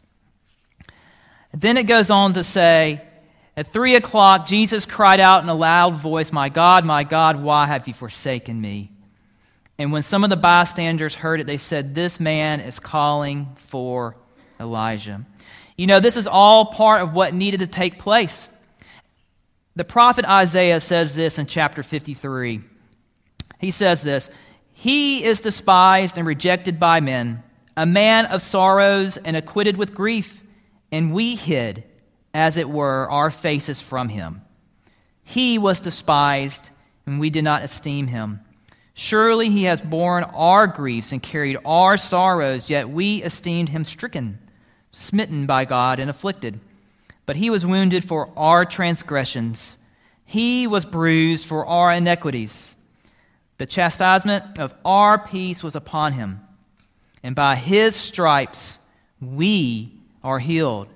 Then 1.51 1.75
it 1.75 1.87
goes 1.87 2.09
on 2.09 2.31
to 2.35 2.43
say, 2.45 3.01
at 3.57 3.67
three 3.67 3.95
o'clock, 3.95 4.45
Jesus 4.45 4.85
cried 4.85 5.19
out 5.19 5.43
in 5.43 5.49
a 5.49 5.53
loud 5.53 5.95
voice, 5.95 6.31
My 6.31 6.47
God, 6.47 6.85
my 6.85 7.03
God, 7.03 7.43
why 7.43 7.67
have 7.67 7.85
you 7.85 7.93
forsaken 7.93 8.59
me? 8.61 8.91
And 9.77 9.91
when 9.91 10.03
some 10.03 10.23
of 10.23 10.29
the 10.29 10.37
bystanders 10.37 11.15
heard 11.15 11.41
it, 11.41 11.45
they 11.45 11.57
said, 11.57 11.93
This 11.93 12.17
man 12.17 12.61
is 12.61 12.79
calling 12.79 13.49
for 13.57 14.15
Elijah. 14.57 15.25
You 15.77 15.87
know, 15.87 15.99
this 15.99 16.15
is 16.15 16.27
all 16.27 16.67
part 16.67 17.01
of 17.01 17.13
what 17.13 17.33
needed 17.33 17.59
to 17.59 17.67
take 17.67 17.99
place. 17.99 18.47
The 19.75 19.83
prophet 19.83 20.23
Isaiah 20.23 20.79
says 20.79 21.13
this 21.13 21.37
in 21.37 21.45
chapter 21.45 21.83
53. 21.83 22.61
He 23.63 23.71
says 23.71 24.03
this 24.03 24.29
He 24.73 25.23
is 25.23 25.39
despised 25.39 26.17
and 26.17 26.27
rejected 26.27 26.81
by 26.81 26.99
men, 26.99 27.43
a 27.77 27.85
man 27.85 28.25
of 28.25 28.41
sorrows 28.41 29.15
and 29.15 29.37
acquitted 29.37 29.77
with 29.77 29.95
grief, 29.95 30.43
and 30.91 31.13
we 31.13 31.35
hid, 31.35 31.85
as 32.33 32.57
it 32.57 32.69
were, 32.69 33.09
our 33.09 33.31
faces 33.31 33.81
from 33.81 34.09
him. 34.09 34.41
He 35.23 35.57
was 35.57 35.79
despised, 35.79 36.71
and 37.05 37.21
we 37.21 37.29
did 37.29 37.45
not 37.45 37.63
esteem 37.63 38.07
him. 38.07 38.41
Surely 38.95 39.49
he 39.49 39.63
has 39.63 39.81
borne 39.81 40.25
our 40.25 40.67
griefs 40.67 41.13
and 41.13 41.23
carried 41.23 41.55
our 41.63 41.95
sorrows, 41.95 42.69
yet 42.69 42.89
we 42.89 43.23
esteemed 43.23 43.69
him 43.69 43.85
stricken, 43.85 44.39
smitten 44.91 45.45
by 45.45 45.63
God, 45.63 45.99
and 45.99 46.09
afflicted. 46.09 46.59
But 47.25 47.37
he 47.37 47.49
was 47.49 47.65
wounded 47.65 48.03
for 48.03 48.29
our 48.35 48.65
transgressions, 48.65 49.77
he 50.25 50.67
was 50.67 50.83
bruised 50.83 51.47
for 51.47 51.65
our 51.65 51.93
iniquities. 51.93 52.72
The 53.63 53.67
chastisement 53.67 54.59
of 54.59 54.75
our 54.83 55.17
peace 55.17 55.63
was 55.63 55.73
upon 55.73 56.11
him, 56.11 56.41
and 57.23 57.33
by 57.33 57.55
his 57.55 57.95
stripes 57.95 58.77
we 59.21 59.93
are 60.21 60.37
healed. 60.37 60.89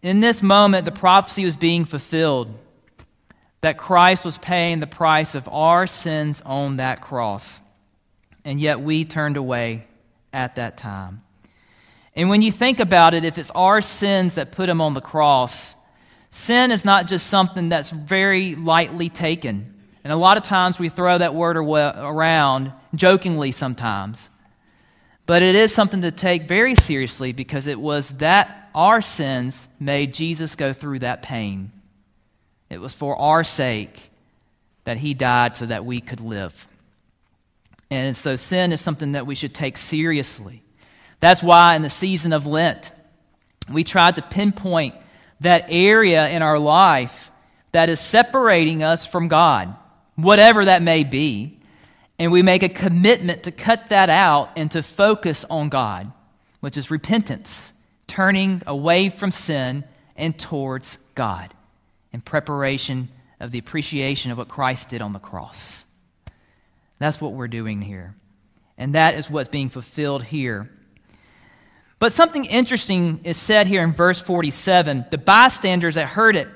In 0.00 0.20
this 0.20 0.42
moment, 0.42 0.86
the 0.86 0.90
prophecy 0.90 1.44
was 1.44 1.58
being 1.58 1.84
fulfilled 1.84 2.58
that 3.60 3.76
Christ 3.76 4.24
was 4.24 4.38
paying 4.38 4.80
the 4.80 4.86
price 4.86 5.34
of 5.34 5.46
our 5.48 5.86
sins 5.86 6.40
on 6.46 6.78
that 6.78 7.02
cross. 7.02 7.60
And 8.46 8.58
yet 8.58 8.80
we 8.80 9.04
turned 9.04 9.36
away 9.36 9.86
at 10.32 10.54
that 10.54 10.78
time. 10.78 11.20
And 12.16 12.30
when 12.30 12.40
you 12.40 12.52
think 12.52 12.80
about 12.80 13.12
it, 13.12 13.26
if 13.26 13.36
it's 13.36 13.50
our 13.50 13.82
sins 13.82 14.36
that 14.36 14.52
put 14.52 14.70
him 14.70 14.80
on 14.80 14.94
the 14.94 15.02
cross, 15.02 15.74
sin 16.30 16.70
is 16.70 16.86
not 16.86 17.06
just 17.06 17.26
something 17.26 17.68
that's 17.68 17.90
very 17.90 18.54
lightly 18.54 19.10
taken. 19.10 19.69
And 20.02 20.12
a 20.12 20.16
lot 20.16 20.36
of 20.36 20.42
times 20.42 20.78
we 20.78 20.88
throw 20.88 21.18
that 21.18 21.34
word 21.34 21.56
around 21.56 22.72
jokingly 22.94 23.52
sometimes. 23.52 24.30
But 25.26 25.42
it 25.42 25.54
is 25.54 25.74
something 25.74 26.02
to 26.02 26.10
take 26.10 26.48
very 26.48 26.74
seriously 26.74 27.32
because 27.32 27.66
it 27.66 27.78
was 27.78 28.08
that 28.14 28.70
our 28.74 29.00
sins 29.00 29.68
made 29.78 30.14
Jesus 30.14 30.56
go 30.56 30.72
through 30.72 31.00
that 31.00 31.22
pain. 31.22 31.70
It 32.68 32.80
was 32.80 32.94
for 32.94 33.16
our 33.16 33.44
sake 33.44 34.10
that 34.84 34.96
he 34.96 35.14
died 35.14 35.56
so 35.56 35.66
that 35.66 35.84
we 35.84 36.00
could 36.00 36.20
live. 36.20 36.66
And 37.90 38.16
so 38.16 38.36
sin 38.36 38.72
is 38.72 38.80
something 38.80 39.12
that 39.12 39.26
we 39.26 39.34
should 39.34 39.54
take 39.54 39.76
seriously. 39.76 40.62
That's 41.18 41.42
why 41.42 41.74
in 41.74 41.82
the 41.82 41.90
season 41.90 42.32
of 42.32 42.46
Lent, 42.46 42.92
we 43.70 43.84
tried 43.84 44.16
to 44.16 44.22
pinpoint 44.22 44.94
that 45.40 45.66
area 45.68 46.28
in 46.28 46.42
our 46.42 46.58
life 46.58 47.30
that 47.72 47.88
is 47.88 48.00
separating 48.00 48.82
us 48.82 49.06
from 49.06 49.28
God, 49.28 49.76
whatever 50.22 50.64
that 50.64 50.82
may 50.82 51.04
be. 51.04 51.58
And 52.18 52.32
we 52.32 52.42
make 52.42 52.62
a 52.62 52.68
commitment 52.68 53.44
to 53.44 53.50
cut 53.50 53.88
that 53.88 54.10
out 54.10 54.50
and 54.56 54.70
to 54.72 54.82
focus 54.82 55.44
on 55.48 55.70
God, 55.70 56.12
which 56.60 56.76
is 56.76 56.90
repentance, 56.90 57.72
turning 58.06 58.62
away 58.66 59.08
from 59.08 59.30
sin 59.30 59.84
and 60.16 60.38
towards 60.38 60.98
God 61.14 61.52
in 62.12 62.20
preparation 62.20 63.08
of 63.40 63.50
the 63.50 63.58
appreciation 63.58 64.30
of 64.30 64.38
what 64.38 64.48
Christ 64.48 64.90
did 64.90 65.00
on 65.00 65.12
the 65.12 65.18
cross. 65.18 65.84
That's 66.98 67.20
what 67.20 67.32
we're 67.32 67.48
doing 67.48 67.80
here. 67.80 68.14
And 68.76 68.94
that 68.94 69.14
is 69.14 69.30
what's 69.30 69.48
being 69.48 69.70
fulfilled 69.70 70.22
here. 70.22 70.70
But 71.98 72.12
something 72.12 72.44
interesting 72.44 73.20
is 73.24 73.36
said 73.36 73.66
here 73.66 73.82
in 73.82 73.92
verse 73.92 74.20
47. 74.20 75.06
The 75.10 75.18
bystanders 75.18 75.96
that 75.96 76.06
heard 76.06 76.36
it, 76.36 76.48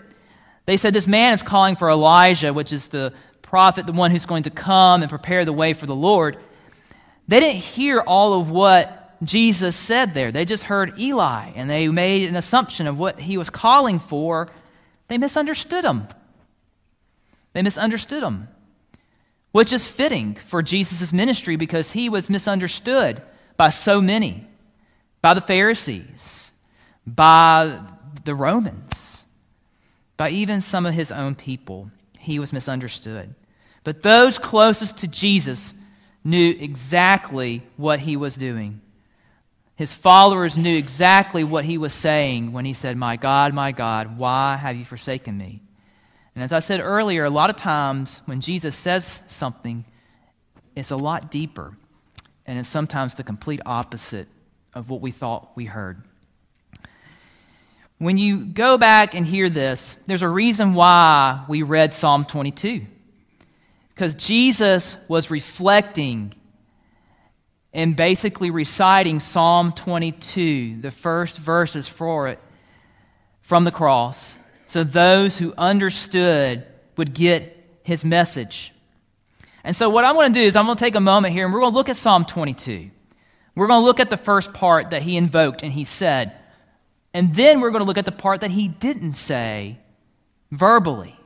they 0.66 0.76
said, 0.76 0.94
This 0.94 1.06
man 1.06 1.34
is 1.34 1.42
calling 1.42 1.76
for 1.76 1.90
Elijah, 1.90 2.52
which 2.52 2.72
is 2.72 2.88
the 2.88 3.12
prophet, 3.54 3.86
the 3.86 3.92
one 3.92 4.10
who's 4.10 4.26
going 4.26 4.42
to 4.42 4.50
come 4.50 5.02
and 5.02 5.08
prepare 5.08 5.44
the 5.44 5.52
way 5.52 5.74
for 5.74 5.86
the 5.86 5.94
Lord. 5.94 6.36
They 7.28 7.38
didn't 7.38 7.60
hear 7.60 8.00
all 8.00 8.40
of 8.40 8.50
what 8.50 9.14
Jesus 9.22 9.76
said 9.76 10.12
there. 10.12 10.32
They 10.32 10.44
just 10.44 10.64
heard 10.64 10.98
Eli 10.98 11.52
and 11.54 11.70
they 11.70 11.86
made 11.86 12.28
an 12.28 12.34
assumption 12.34 12.88
of 12.88 12.98
what 12.98 13.20
he 13.20 13.38
was 13.38 13.50
calling 13.50 14.00
for. 14.00 14.48
They 15.06 15.18
misunderstood 15.18 15.84
him. 15.84 16.08
They 17.52 17.62
misunderstood 17.62 18.24
him, 18.24 18.48
which 19.52 19.72
is 19.72 19.86
fitting 19.86 20.34
for 20.34 20.60
Jesus' 20.60 21.12
ministry 21.12 21.54
because 21.54 21.92
he 21.92 22.08
was 22.08 22.28
misunderstood 22.28 23.22
by 23.56 23.68
so 23.68 24.00
many 24.00 24.48
by 25.22 25.32
the 25.32 25.40
Pharisees, 25.40 26.50
by 27.06 27.78
the 28.24 28.34
Romans, 28.34 29.24
by 30.16 30.30
even 30.30 30.60
some 30.60 30.86
of 30.86 30.94
his 30.94 31.12
own 31.12 31.36
people. 31.36 31.92
He 32.18 32.40
was 32.40 32.52
misunderstood. 32.52 33.32
But 33.84 34.02
those 34.02 34.38
closest 34.38 34.98
to 34.98 35.08
Jesus 35.08 35.74
knew 36.24 36.54
exactly 36.58 37.62
what 37.76 38.00
he 38.00 38.16
was 38.16 38.34
doing. 38.34 38.80
His 39.76 39.92
followers 39.92 40.56
knew 40.56 40.76
exactly 40.76 41.44
what 41.44 41.64
he 41.64 41.78
was 41.78 41.92
saying 41.92 42.52
when 42.52 42.64
he 42.64 42.72
said, 42.72 42.96
My 42.96 43.16
God, 43.16 43.52
my 43.52 43.72
God, 43.72 44.18
why 44.18 44.56
have 44.56 44.76
you 44.76 44.84
forsaken 44.84 45.36
me? 45.36 45.60
And 46.34 46.42
as 46.42 46.52
I 46.52 46.60
said 46.60 46.80
earlier, 46.80 47.24
a 47.24 47.30
lot 47.30 47.50
of 47.50 47.56
times 47.56 48.22
when 48.24 48.40
Jesus 48.40 48.74
says 48.74 49.22
something, 49.28 49.84
it's 50.74 50.90
a 50.90 50.96
lot 50.96 51.30
deeper. 51.30 51.76
And 52.46 52.58
it's 52.58 52.68
sometimes 52.68 53.14
the 53.14 53.22
complete 53.22 53.60
opposite 53.64 54.28
of 54.74 54.90
what 54.90 55.00
we 55.00 55.10
thought 55.10 55.52
we 55.54 55.64
heard. 55.64 56.02
When 57.98 58.18
you 58.18 58.44
go 58.44 58.76
back 58.76 59.14
and 59.14 59.24
hear 59.24 59.48
this, 59.48 59.96
there's 60.06 60.22
a 60.22 60.28
reason 60.28 60.74
why 60.74 61.44
we 61.48 61.62
read 61.62 61.94
Psalm 61.94 62.24
22. 62.24 62.86
Because 63.94 64.14
Jesus 64.14 64.96
was 65.08 65.30
reflecting 65.30 66.34
and 67.72 67.96
basically 67.96 68.50
reciting 68.50 69.20
Psalm 69.20 69.72
22, 69.72 70.80
the 70.80 70.90
first 70.90 71.38
verses 71.38 71.88
for 71.88 72.28
it, 72.28 72.38
from 73.42 73.64
the 73.64 73.70
cross, 73.70 74.36
so 74.66 74.84
those 74.84 75.38
who 75.38 75.52
understood 75.58 76.66
would 76.96 77.14
get 77.14 77.54
his 77.82 78.04
message. 78.04 78.72
And 79.62 79.76
so, 79.76 79.88
what 79.90 80.04
I'm 80.04 80.14
going 80.14 80.32
to 80.32 80.38
do 80.38 80.44
is, 80.44 80.56
I'm 80.56 80.66
going 80.66 80.76
to 80.76 80.84
take 80.84 80.94
a 80.94 81.00
moment 81.00 81.34
here 81.34 81.44
and 81.44 81.54
we're 81.54 81.60
going 81.60 81.72
to 81.72 81.76
look 81.76 81.88
at 81.88 81.96
Psalm 81.96 82.24
22. 82.24 82.90
We're 83.54 83.66
going 83.66 83.80
to 83.80 83.84
look 83.84 84.00
at 84.00 84.10
the 84.10 84.16
first 84.16 84.52
part 84.52 84.90
that 84.90 85.02
he 85.02 85.16
invoked 85.16 85.62
and 85.62 85.72
he 85.72 85.84
said. 85.84 86.32
And 87.12 87.34
then 87.34 87.60
we're 87.60 87.70
going 87.70 87.82
to 87.82 87.86
look 87.86 87.98
at 87.98 88.04
the 88.04 88.12
part 88.12 88.40
that 88.40 88.50
he 88.50 88.68
didn't 88.68 89.14
say 89.14 89.78
verbally, 90.50 91.16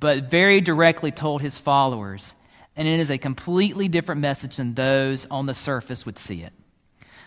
but 0.00 0.24
very 0.24 0.60
directly 0.60 1.10
told 1.10 1.42
his 1.42 1.58
followers. 1.58 2.34
And 2.74 2.88
it 2.88 2.98
is 2.98 3.10
a 3.10 3.18
completely 3.18 3.88
different 3.88 4.22
message 4.22 4.56
than 4.56 4.74
those 4.74 5.26
on 5.30 5.46
the 5.46 5.54
surface 5.54 6.06
would 6.06 6.18
see 6.18 6.42
it. 6.42 6.52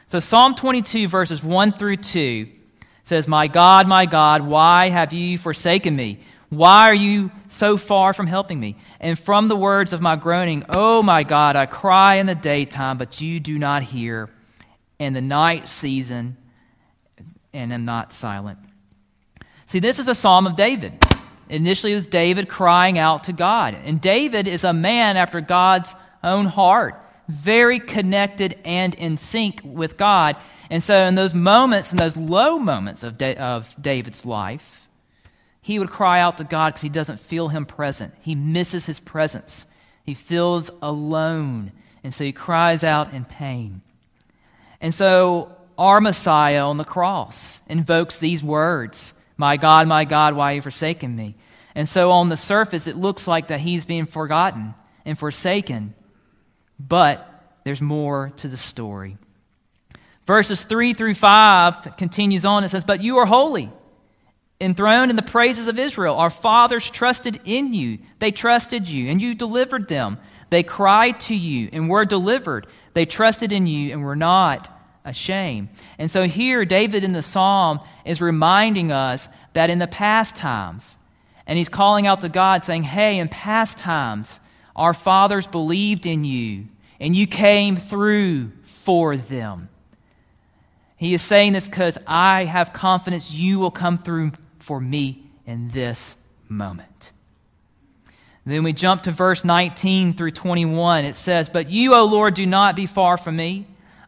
So, 0.08 0.20
Psalm 0.20 0.56
22, 0.56 1.08
verses 1.08 1.44
1 1.44 1.74
through 1.74 1.98
2 1.98 2.48
says, 3.03 3.27
My 3.27 3.48
God, 3.48 3.88
my 3.88 4.06
God, 4.06 4.42
why 4.42 4.89
have 4.89 5.13
you 5.13 5.38
forsaken 5.38 5.96
me? 5.96 6.20
Why 6.50 6.89
are 6.89 6.96
you 6.96 7.32
so 7.48 7.77
far 7.77 8.13
from 8.13 8.27
helping 8.27 8.60
me? 8.60 8.75
And 9.00 9.18
from 9.18 9.48
the 9.48 9.56
words 9.56 9.94
of 9.94 10.01
my 10.01 10.15
groaning, 10.15 10.63
Oh 10.70 11.01
my 11.01 11.24
God, 11.24 11.56
I 11.56 11.65
cry 11.65 12.15
in 12.15 12.25
the 12.25 12.36
daytime, 12.36 12.98
but 12.98 13.22
you 13.22 13.39
do 13.39 13.58
not 13.58 13.84
hear, 13.84 14.30
and 15.00 15.15
the 15.15 15.22
night 15.22 15.68
season, 15.68 16.38
and 17.53 17.74
am 17.74 17.86
not 17.86 18.13
silent. 18.13 18.60
See, 19.65 19.80
this 19.80 20.00
is 20.00 20.08
a 20.08 20.15
psalm 20.15 20.46
of 20.46 20.56
David. 20.56 21.03
Initially, 21.53 21.91
it 21.91 21.95
was 21.95 22.07
David 22.07 22.50
crying 22.50 22.98
out 22.98 23.25
to 23.25 23.33
God. 23.33 23.77
And 23.86 24.01
David 24.01 24.48
is 24.48 24.63
a 24.63 24.74
man 24.74 25.17
after 25.17 25.39
God's 25.39 25.95
own 26.24 26.48
heart, 26.48 27.00
very 27.27 27.79
connected 27.79 28.57
and 28.65 28.95
in 28.95 29.17
sync 29.17 29.62
with 29.63 29.95
God. 29.95 30.36
And 30.72 30.81
so, 30.81 30.95
in 30.95 31.13
those 31.13 31.36
moments, 31.36 31.91
in 31.91 31.98
those 31.98 32.17
low 32.17 32.57
moments 32.57 33.03
of, 33.03 33.19
da- 33.19 33.36
of 33.36 33.74
David's 33.79 34.25
life, 34.25 34.88
he 35.62 35.77
would 35.77 35.91
cry 35.91 36.22
out 36.22 36.38
to 36.38 36.43
God 36.43 36.69
because 36.69 36.81
he 36.81 36.89
doesn't 36.89 37.19
feel 37.19 37.50
him 37.50 37.67
present. 37.67 38.15
He 38.22 38.33
misses 38.33 38.88
his 38.88 39.00
presence. 39.00 39.67
He 40.03 40.15
feels 40.15 40.72
alone. 40.81 41.72
And 42.03 42.12
so 42.12 42.24
he 42.24 42.31
cries 42.31 42.83
out 42.83 43.13
in 43.13 43.25
pain. 43.25 43.81
And 44.81 44.91
so 44.91 45.55
our 45.77 46.01
Messiah 46.01 46.67
on 46.67 46.77
the 46.77 46.83
cross 46.83 47.62
invokes 47.67 48.17
these 48.17 48.43
words 48.43 49.13
My 49.38 49.55
God, 49.55 49.88
my 49.88 50.03
God, 50.03 50.36
why 50.36 50.50
have 50.50 50.55
you 50.55 50.62
forsaken 50.63 51.15
me? 51.15 51.36
And 51.75 51.89
so 51.89 52.12
on 52.12 52.30
the 52.30 52.38
surface, 52.38 52.88
it 52.88 52.96
looks 52.96 53.27
like 53.27 53.48
that 53.48 53.60
he's 53.60 53.86
being 53.86 54.06
forgotten 54.06 54.74
and 55.06 55.18
forsaken. 55.18 55.96
But 56.80 57.30
there's 57.63 57.82
more 57.82 58.32
to 58.38 58.48
the 58.48 58.58
story. 58.58 59.18
Verses 60.25 60.63
3 60.63 60.94
through 60.94 61.15
5 61.15 61.98
continues 61.98 62.46
on. 62.46 62.63
It 62.63 62.70
says, 62.70 62.86
But 62.86 63.01
you 63.01 63.18
are 63.18 63.25
holy 63.25 63.72
enthroned 64.62 65.10
in 65.10 65.15
the 65.15 65.22
praises 65.22 65.68
of 65.68 65.77
Israel. 65.77 66.15
Our 66.15 66.30
fathers 66.30 66.89
trusted 66.89 67.42
in 67.44 67.74
you. 67.74 68.00
They 68.20 68.32
trusted 68.32 68.88
you, 68.88 69.10
and 69.10 69.22
you 69.22 69.36
delivered 69.36 69.89
them. 69.89 70.18
They 70.50 70.63
cried 70.63 71.20
to 71.22 71.36
you 71.36 71.70
and 71.74 71.89
were 71.89 72.06
delivered. 72.06 72.68
They 72.94 73.06
trusted 73.06 73.51
in 73.51 73.68
you 73.68 73.92
and 73.92 74.03
were 74.03 74.15
not 74.15 74.70
ashamed. 75.03 75.70
And 75.98 76.10
so 76.10 76.27
here, 76.27 76.63
David 76.63 77.03
in 77.03 77.12
the 77.12 77.22
psalm 77.22 77.80
is 78.06 78.22
reminding 78.22 78.92
us 78.92 79.27
that 79.53 79.70
in 79.70 79.80
the 79.80 79.88
past 79.88 80.36
times, 80.36 80.98
and 81.46 81.58
he's 81.58 81.70
calling 81.70 82.08
out 82.08 82.22
to 82.22 82.30
God, 82.30 82.64
saying, 82.64 82.84
Hey, 82.84 83.20
in 83.20 83.28
past 83.28 83.78
times, 83.78 84.40
our 84.76 84.94
fathers 84.94 85.48
believed 85.48 86.06
in 86.06 86.24
you, 86.24 86.66
and 87.00 87.16
you 87.16 87.28
came 87.28 87.76
through 87.76 88.52
for 88.64 89.18
them. 89.18 89.70
He 90.98 91.14
is 91.14 91.22
saying 91.22 91.54
this 91.54 91.68
because 91.68 91.98
I 92.08 92.46
have 92.46 92.72
confidence 92.72 93.32
you 93.32 93.60
will 93.60 93.72
come 93.72 93.98
through 93.98 94.32
for 94.60 94.80
me 94.80 95.24
in 95.46 95.70
this 95.70 96.16
moment. 96.48 97.12
Then 98.46 98.64
we 98.64 98.74
jump 98.74 99.04
to 99.04 99.12
verse 99.12 99.46
19 99.46 100.14
through 100.14 100.32
21. 100.32 101.06
It 101.06 101.16
says, 101.16 101.50
But 101.50 101.70
you, 101.70 101.96
O 101.96 102.06
Lord, 102.06 102.34
do 102.34 102.46
not 102.46 102.76
be 102.76 102.86
far 102.86 103.18
from 103.18 103.36
me. 103.36 103.68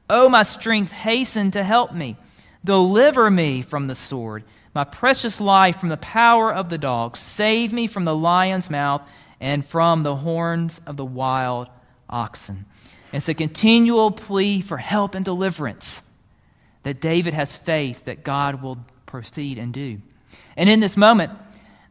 O 0.09 0.29
my 0.29 0.43
strength, 0.43 0.91
hasten 0.91 1.51
to 1.51 1.63
help 1.63 1.93
me. 1.93 2.17
Deliver 2.63 3.29
me 3.29 3.61
from 3.61 3.87
the 3.87 3.95
sword, 3.95 4.43
my 4.75 4.83
precious 4.83 5.39
life 5.39 5.79
from 5.79 5.89
the 5.89 5.97
power 5.97 6.53
of 6.53 6.69
the 6.69 6.77
dog. 6.77 7.15
Save 7.15 7.71
me 7.71 7.87
from 7.87 8.05
the 8.05 8.15
lion's 8.15 8.69
mouth 8.69 9.01
and 9.39 9.65
from 9.65 10.03
the 10.03 10.15
horns 10.15 10.81
of 10.85 10.97
the 10.97 11.05
wild 11.05 11.69
oxen. 12.09 12.65
It's 13.13 13.29
a 13.29 13.33
continual 13.33 14.11
plea 14.11 14.61
for 14.61 14.77
help 14.77 15.15
and 15.15 15.23
deliverance 15.23 16.03
that 16.83 16.99
David 16.99 17.33
has 17.33 17.55
faith 17.55 18.05
that 18.05 18.23
God 18.23 18.61
will 18.61 18.77
proceed 19.05 19.57
and 19.57 19.73
do. 19.73 20.01
And 20.57 20.69
in 20.69 20.81
this 20.81 20.97
moment, 20.97 21.31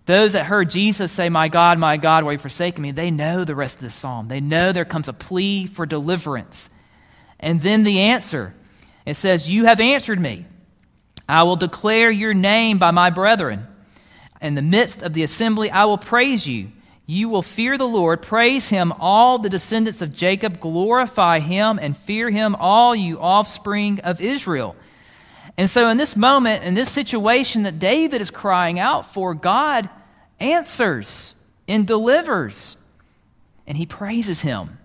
those 0.07 0.35
that 0.35 0.47
heard 0.47 0.71
Jesus 0.71 1.11
say, 1.11 1.31
My 1.31 1.49
God, 1.49 1.79
my 1.79 1.97
God, 1.97 2.25
why 2.25 2.33
have 2.33 2.41
you 2.41 2.43
forsaken 2.43 2.83
me, 2.83 2.91
they 2.91 3.11
know 3.11 3.45
the 3.45 3.55
rest 3.55 3.77
of 3.77 3.83
the 3.83 3.91
psalm. 3.91 4.29
They 4.29 4.41
know 4.41 4.73
there 4.73 4.85
comes 4.85 5.09
a 5.09 5.15
plea 5.15 5.67
for 5.67 5.87
deliverance. 5.87 6.69
And 7.41 7.63
then 7.63 7.83
the 7.83 8.01
answer 8.01 8.55
it 9.07 9.15
says, 9.15 9.51
You 9.51 9.65
have 9.67 9.81
answered 9.81 10.21
me. 10.21 10.47
I 11.29 11.45
will 11.45 11.57
declare 11.57 12.11
your 12.11 12.35
name 12.35 12.79
by 12.79 12.91
my 12.91 13.11
brethren. 13.11 13.67
In 14.41 14.55
the 14.55 14.63
midst 14.63 15.03
of 15.03 15.15
the 15.15 15.23
assembly, 15.23 15.71
I 15.71 15.87
will 15.87 15.99
praise 15.99 16.47
you. 16.47 16.71
You 17.07 17.29
will 17.29 17.43
fear 17.43 17.77
the 17.77 17.87
Lord. 17.87 18.23
Praise 18.23 18.69
him, 18.69 18.93
all 18.99 19.39
the 19.39 19.51
descendants 19.51 20.03
of 20.03 20.15
Jacob. 20.15 20.61
Glorify 20.61 21.39
him 21.39 21.79
and 21.81 21.97
fear 21.97 22.31
him, 22.31 22.57
all 22.59 22.95
you 22.95 23.21
offspring 23.21 24.01
of 24.01 24.21
Israel. 24.21 24.75
And 25.57 25.71
so, 25.71 25.89
in 25.89 25.99
this 25.99 26.17
moment, 26.17 26.65
in 26.65 26.75
this 26.75 26.91
situation 26.91 27.63
that 27.63 27.79
David 27.79 28.21
is 28.21 28.31
crying 28.31 28.79
out 28.79 29.13
for, 29.13 29.35
God 29.35 29.89
answers 30.41 31.35
and 31.69 31.87
delivers. 31.87 32.77
And 33.67 33.79
he 33.79 33.87
praises 33.87 34.41
him. 34.41 34.79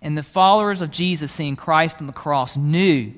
And 0.00 0.16
the 0.16 0.22
followers 0.22 0.82
of 0.82 0.90
Jesus, 0.90 1.32
seeing 1.32 1.56
Christ 1.56 2.00
on 2.00 2.06
the 2.06 2.12
cross, 2.12 2.56
knew 2.56 3.12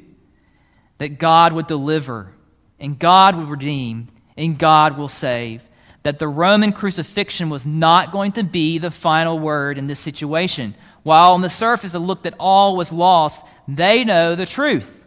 that 0.98 1.18
God 1.18 1.52
would 1.52 1.66
deliver, 1.66 2.32
and 2.78 2.98
God 2.98 3.36
would 3.36 3.48
redeem, 3.48 4.08
and 4.36 4.58
God 4.58 4.96
will 4.96 5.08
save. 5.08 5.62
That 6.02 6.18
the 6.18 6.28
Roman 6.28 6.72
crucifixion 6.72 7.50
was 7.50 7.66
not 7.66 8.12
going 8.12 8.32
to 8.32 8.44
be 8.44 8.78
the 8.78 8.90
final 8.90 9.38
word 9.38 9.78
in 9.78 9.86
this 9.86 10.00
situation. 10.00 10.74
While 11.02 11.32
on 11.32 11.40
the 11.40 11.50
surface 11.50 11.94
it 11.94 11.98
looked 11.98 12.24
that 12.24 12.34
all 12.38 12.76
was 12.76 12.92
lost, 12.92 13.44
they 13.66 14.04
know 14.04 14.34
the 14.34 14.46
truth. 14.46 15.04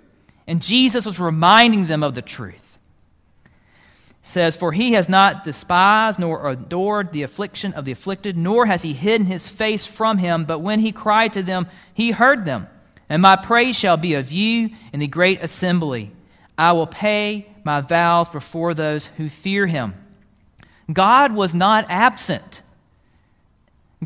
And 0.48 0.62
Jesus 0.62 1.06
was 1.06 1.20
reminding 1.20 1.88
them 1.88 2.04
of 2.04 2.16
the 2.16 2.22
truth 2.22 2.72
says, 4.24 4.56
For 4.56 4.72
he 4.72 4.94
has 4.94 5.10
not 5.10 5.44
despised 5.44 6.20
nor 6.20 6.50
adored 6.50 7.12
the 7.12 7.24
affliction 7.24 7.74
of 7.74 7.86
the 7.86 7.92
afflicted, 7.92 8.38
nor 8.38 8.66
has 8.66 8.82
he 8.82 8.94
hidden 8.94 9.28
his 9.28 9.50
face 9.50 9.86
from 9.86 10.18
him, 10.18 10.46
but 10.46 10.60
when 10.60 10.80
he 10.80 10.92
cried 10.92 11.34
to 11.34 11.44
them, 11.44 11.68
he 11.94 12.12
heard 12.12 12.46
them. 12.46 12.68
And 13.12 13.22
my 13.22 13.36
praise 13.36 13.76
shall 13.76 13.98
be 13.98 14.14
of 14.14 14.32
you 14.32 14.70
in 14.94 15.02
the 15.02 15.08
great 15.08 15.44
assembly. 15.44 16.14
I 16.58 16.72
will 16.72 16.88
pay 16.88 17.46
my 17.66 17.82
vows 17.82 18.30
before 18.30 18.74
those 18.74 19.08
who 19.08 19.28
fear 19.28 19.68
him. 19.68 19.96
God 20.92 21.34
was 21.34 21.54
not 21.54 21.88
absent. 21.90 22.62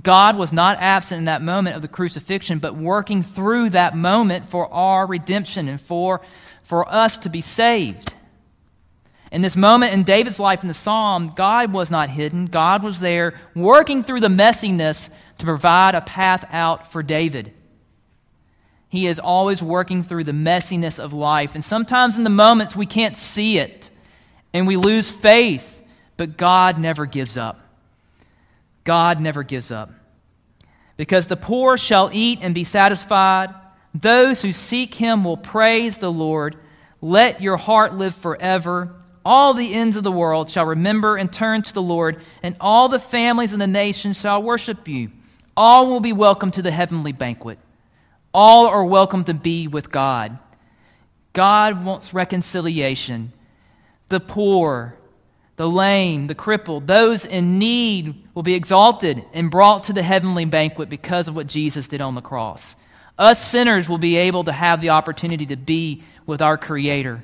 God 0.01 0.38
was 0.38 0.51
not 0.51 0.79
absent 0.81 1.19
in 1.19 1.25
that 1.25 1.43
moment 1.43 1.75
of 1.75 1.83
the 1.83 1.88
crucifixion, 1.88 2.57
but 2.57 2.75
working 2.75 3.21
through 3.21 3.69
that 3.69 3.95
moment 3.95 4.47
for 4.47 4.74
our 4.74 5.05
redemption 5.05 5.67
and 5.67 5.79
for, 5.79 6.21
for 6.63 6.91
us 6.91 7.15
to 7.17 7.29
be 7.29 7.41
saved. 7.41 8.15
In 9.31 9.43
this 9.43 9.55
moment 9.55 9.93
in 9.93 10.01
David's 10.01 10.39
life 10.39 10.63
in 10.63 10.67
the 10.67 10.74
psalm, 10.74 11.27
God 11.27 11.71
was 11.71 11.91
not 11.91 12.09
hidden. 12.09 12.47
God 12.47 12.81
was 12.81 13.00
there 13.00 13.39
working 13.53 14.01
through 14.01 14.21
the 14.21 14.29
messiness 14.29 15.12
to 15.38 15.45
provide 15.45 15.93
a 15.93 16.01
path 16.01 16.43
out 16.50 16.91
for 16.91 17.03
David. 17.03 17.53
He 18.95 19.07
is 19.07 19.19
always 19.19 19.61
working 19.61 20.03
through 20.03 20.23
the 20.23 20.31
messiness 20.31 20.99
of 20.99 21.13
life. 21.13 21.55
And 21.55 21.63
sometimes 21.63 22.17
in 22.17 22.23
the 22.23 22.29
moments 22.29 22.75
we 22.75 22.85
can't 22.85 23.17
see 23.17 23.57
it 23.57 23.91
and 24.53 24.67
we 24.67 24.77
lose 24.77 25.09
faith, 25.09 25.81
but 26.17 26.37
God 26.37 26.79
never 26.79 27.05
gives 27.05 27.37
up. 27.37 27.59
God 28.83 29.19
never 29.19 29.43
gives 29.43 29.71
up. 29.71 29.91
Because 30.97 31.27
the 31.27 31.35
poor 31.35 31.77
shall 31.77 32.09
eat 32.13 32.39
and 32.41 32.55
be 32.55 32.63
satisfied, 32.63 33.53
those 33.93 34.41
who 34.41 34.51
seek 34.51 34.93
him 34.93 35.23
will 35.23 35.37
praise 35.37 35.97
the 35.97 36.11
Lord. 36.11 36.55
Let 37.01 37.41
your 37.41 37.57
heart 37.57 37.95
live 37.95 38.15
forever 38.15 38.95
all 39.25 39.55
the 39.55 39.73
ends 39.73 39.97
of 39.97 40.03
the 40.03 40.11
world 40.11 40.51
shall 40.51 40.67
remember 40.67 41.17
and 41.17 41.33
turn 41.33 41.63
to 41.63 41.73
the 41.73 41.81
Lord, 41.81 42.21
and 42.43 42.55
all 42.61 42.87
the 42.87 42.99
families 42.99 43.53
and 43.53 43.61
the 43.61 43.67
nations 43.67 44.19
shall 44.19 44.43
worship 44.43 44.87
you. 44.87 45.09
All 45.57 45.87
will 45.87 45.99
be 45.99 46.13
welcome 46.13 46.51
to 46.51 46.61
the 46.61 46.69
heavenly 46.69 47.11
banquet. 47.11 47.57
All 48.35 48.67
are 48.67 48.83
welcome 48.83 49.23
to 49.23 49.33
be 49.33 49.69
with 49.69 49.93
God. 49.93 50.37
God 51.31 51.85
wants 51.85 52.13
reconciliation. 52.13 53.31
The 54.09 54.19
poor, 54.19 54.97
the 55.55 55.69
lame, 55.69 56.27
the 56.27 56.35
crippled, 56.35 56.85
those 56.85 57.23
in 57.23 57.59
need 57.59 58.27
will 58.33 58.43
be 58.43 58.53
exalted 58.53 59.23
and 59.31 59.49
brought 59.49 59.83
to 59.83 59.93
the 59.93 60.03
heavenly 60.03 60.43
banquet 60.43 60.89
because 60.89 61.29
of 61.29 61.35
what 61.37 61.47
Jesus 61.47 61.87
did 61.87 62.01
on 62.01 62.15
the 62.15 62.21
cross. 62.21 62.75
Us 63.17 63.41
sinners 63.41 63.87
will 63.87 63.99
be 63.99 64.17
able 64.17 64.43
to 64.43 64.51
have 64.51 64.81
the 64.81 64.89
opportunity 64.89 65.45
to 65.45 65.55
be 65.55 66.03
with 66.25 66.41
our 66.41 66.57
Creator 66.57 67.23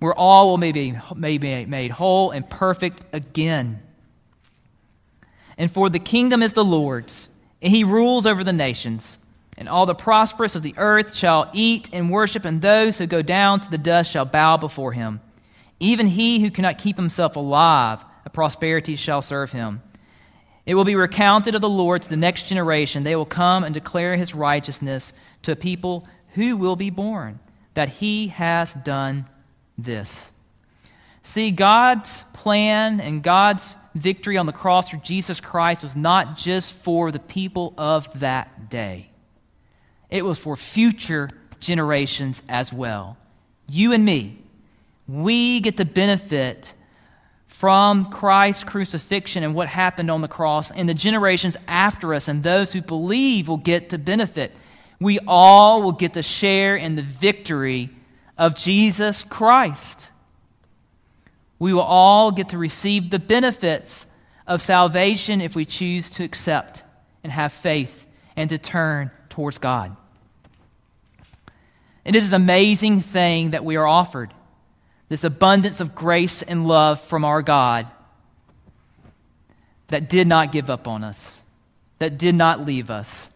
where 0.00 0.12
all 0.12 0.50
will 0.50 0.58
be, 0.58 0.98
may 1.16 1.38
be 1.38 1.64
made 1.64 1.92
whole 1.92 2.30
and 2.30 2.50
perfect 2.50 3.02
again. 3.14 3.80
And 5.56 5.72
for 5.72 5.88
the 5.88 5.98
kingdom 5.98 6.42
is 6.42 6.52
the 6.52 6.62
Lord's, 6.62 7.30
and 7.62 7.72
he 7.72 7.84
rules 7.84 8.26
over 8.26 8.44
the 8.44 8.52
nations. 8.52 9.18
And 9.58 9.68
all 9.68 9.84
the 9.84 9.94
prosperous 9.94 10.54
of 10.54 10.62
the 10.62 10.74
earth 10.78 11.14
shall 11.14 11.50
eat 11.52 11.90
and 11.92 12.10
worship, 12.10 12.46
and 12.46 12.62
those 12.62 12.96
who 12.96 13.06
go 13.06 13.20
down 13.20 13.60
to 13.60 13.70
the 13.70 13.76
dust 13.76 14.10
shall 14.10 14.24
bow 14.24 14.56
before 14.56 14.92
him. 14.92 15.20
Even 15.80 16.06
he 16.06 16.40
who 16.40 16.50
cannot 16.50 16.78
keep 16.78 16.96
himself 16.96 17.36
alive, 17.36 17.98
a 18.24 18.30
prosperity 18.30 18.96
shall 18.96 19.20
serve 19.20 19.52
him. 19.52 19.82
It 20.64 20.74
will 20.74 20.84
be 20.84 20.94
recounted 20.94 21.54
of 21.54 21.60
the 21.60 21.68
Lord 21.68 22.02
to 22.02 22.08
the 22.08 22.16
next 22.16 22.46
generation. 22.46 23.02
They 23.02 23.16
will 23.16 23.26
come 23.26 23.64
and 23.64 23.74
declare 23.74 24.16
his 24.16 24.34
righteousness 24.34 25.12
to 25.42 25.52
a 25.52 25.56
people 25.56 26.06
who 26.34 26.56
will 26.56 26.76
be 26.76 26.90
born, 26.90 27.40
that 27.74 27.88
he 27.88 28.28
has 28.28 28.74
done 28.74 29.26
this. 29.76 30.30
See, 31.22 31.50
God's 31.50 32.22
plan 32.32 33.00
and 33.00 33.22
God's 33.22 33.76
victory 33.94 34.36
on 34.36 34.46
the 34.46 34.52
cross 34.52 34.88
through 34.88 35.00
Jesus 35.00 35.40
Christ 35.40 35.82
was 35.82 35.96
not 35.96 36.36
just 36.36 36.72
for 36.72 37.10
the 37.10 37.18
people 37.18 37.74
of 37.76 38.20
that 38.20 38.70
day, 38.70 39.07
it 40.10 40.24
was 40.24 40.38
for 40.38 40.56
future 40.56 41.28
generations 41.60 42.42
as 42.48 42.72
well. 42.72 43.16
You 43.68 43.92
and 43.92 44.04
me, 44.04 44.38
we 45.06 45.60
get 45.60 45.76
the 45.76 45.84
benefit 45.84 46.74
from 47.46 48.06
Christ's 48.06 48.62
crucifixion 48.64 49.42
and 49.42 49.54
what 49.54 49.68
happened 49.68 50.10
on 50.10 50.20
the 50.20 50.28
cross, 50.28 50.70
and 50.70 50.88
the 50.88 50.94
generations 50.94 51.56
after 51.66 52.14
us 52.14 52.28
and 52.28 52.42
those 52.42 52.72
who 52.72 52.80
believe 52.80 53.48
will 53.48 53.56
get 53.56 53.90
to 53.90 53.98
benefit. 53.98 54.52
We 55.00 55.18
all 55.26 55.82
will 55.82 55.92
get 55.92 56.14
to 56.14 56.22
share 56.22 56.76
in 56.76 56.94
the 56.94 57.02
victory 57.02 57.90
of 58.36 58.54
Jesus 58.54 59.24
Christ. 59.24 60.12
We 61.58 61.74
will 61.74 61.80
all 61.80 62.30
get 62.30 62.50
to 62.50 62.58
receive 62.58 63.10
the 63.10 63.18
benefits 63.18 64.06
of 64.46 64.62
salvation 64.62 65.40
if 65.40 65.56
we 65.56 65.64
choose 65.64 66.10
to 66.10 66.24
accept 66.24 66.84
and 67.24 67.32
have 67.32 67.52
faith 67.52 68.06
and 68.36 68.48
to 68.50 68.58
turn 68.58 69.10
towards 69.30 69.58
God. 69.58 69.96
It 72.08 72.16
is 72.16 72.32
an 72.32 72.40
amazing 72.40 73.02
thing 73.02 73.50
that 73.50 73.66
we 73.66 73.76
are 73.76 73.86
offered 73.86 74.32
this 75.10 75.24
abundance 75.24 75.80
of 75.80 75.94
grace 75.94 76.40
and 76.40 76.66
love 76.66 77.00
from 77.00 77.22
our 77.22 77.42
God 77.42 77.86
that 79.88 80.08
did 80.08 80.26
not 80.26 80.50
give 80.50 80.70
up 80.70 80.88
on 80.88 81.04
us, 81.04 81.42
that 81.98 82.16
did 82.16 82.34
not 82.34 82.64
leave 82.64 82.88
us, 82.88 83.28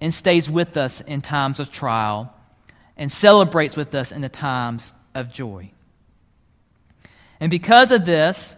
and 0.00 0.12
stays 0.12 0.48
with 0.48 0.78
us 0.78 1.02
in 1.02 1.20
times 1.20 1.60
of 1.60 1.70
trial 1.70 2.32
and 2.96 3.12
celebrates 3.12 3.76
with 3.76 3.94
us 3.94 4.10
in 4.10 4.22
the 4.22 4.30
times 4.30 4.94
of 5.14 5.30
joy. 5.30 5.70
And 7.40 7.50
because 7.50 7.92
of 7.92 8.06
this, 8.06 8.56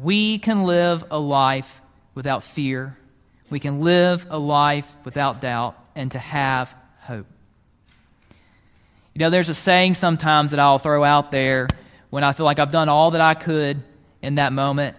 we 0.00 0.38
can 0.38 0.64
live 0.64 1.04
a 1.10 1.18
life 1.18 1.82
without 2.14 2.42
fear. 2.42 2.96
We 3.50 3.60
can 3.60 3.80
live 3.80 4.26
a 4.30 4.38
life 4.38 4.96
without 5.04 5.42
doubt 5.42 5.76
and 5.94 6.10
to 6.12 6.18
have 6.18 6.74
hope. 7.00 7.26
You 9.14 9.18
know, 9.18 9.30
there's 9.30 9.48
a 9.48 9.54
saying 9.54 9.94
sometimes 9.94 10.52
that 10.52 10.60
I'll 10.60 10.78
throw 10.78 11.04
out 11.04 11.30
there 11.30 11.68
when 12.10 12.24
I 12.24 12.32
feel 12.32 12.44
like 12.44 12.58
I've 12.58 12.70
done 12.70 12.88
all 12.88 13.12
that 13.12 13.20
I 13.20 13.34
could 13.34 13.82
in 14.22 14.36
that 14.36 14.52
moment 14.52 14.96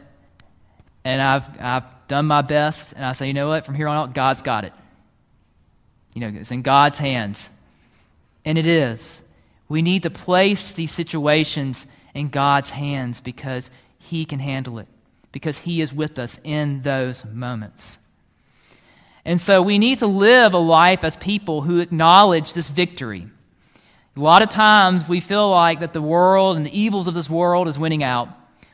and 1.03 1.21
I've, 1.21 1.61
I've 1.61 2.07
done 2.07 2.25
my 2.25 2.41
best, 2.41 2.93
and 2.93 3.03
I 3.03 3.13
say, 3.13 3.27
you 3.27 3.33
know 3.33 3.49
what, 3.49 3.65
from 3.65 3.75
here 3.75 3.87
on 3.87 3.97
out, 3.97 4.13
God's 4.13 4.41
got 4.41 4.65
it. 4.65 4.73
You 6.13 6.21
know, 6.21 6.39
it's 6.39 6.51
in 6.51 6.61
God's 6.61 6.99
hands. 6.99 7.49
And 8.45 8.57
it 8.57 8.67
is. 8.67 9.21
We 9.67 9.81
need 9.81 10.03
to 10.03 10.09
place 10.09 10.73
these 10.73 10.91
situations 10.91 11.87
in 12.13 12.29
God's 12.29 12.69
hands 12.69 13.19
because 13.19 13.69
He 13.99 14.25
can 14.25 14.39
handle 14.39 14.79
it, 14.79 14.87
because 15.31 15.57
He 15.57 15.81
is 15.81 15.93
with 15.93 16.19
us 16.19 16.39
in 16.43 16.81
those 16.83 17.25
moments. 17.25 17.97
And 19.25 19.39
so 19.39 19.61
we 19.61 19.79
need 19.79 19.99
to 19.99 20.07
live 20.07 20.53
a 20.53 20.57
life 20.57 21.03
as 21.03 21.15
people 21.15 21.61
who 21.61 21.79
acknowledge 21.79 22.53
this 22.53 22.69
victory. 22.69 23.27
A 24.15 24.19
lot 24.19 24.43
of 24.43 24.49
times 24.49 25.07
we 25.07 25.19
feel 25.19 25.49
like 25.49 25.79
that 25.79 25.93
the 25.93 26.01
world 26.01 26.55
and 26.57 26.65
the 26.65 26.79
evils 26.79 27.07
of 27.07 27.15
this 27.15 27.29
world 27.29 27.67
is 27.67 27.79
winning 27.79 28.03
out. 28.03 28.29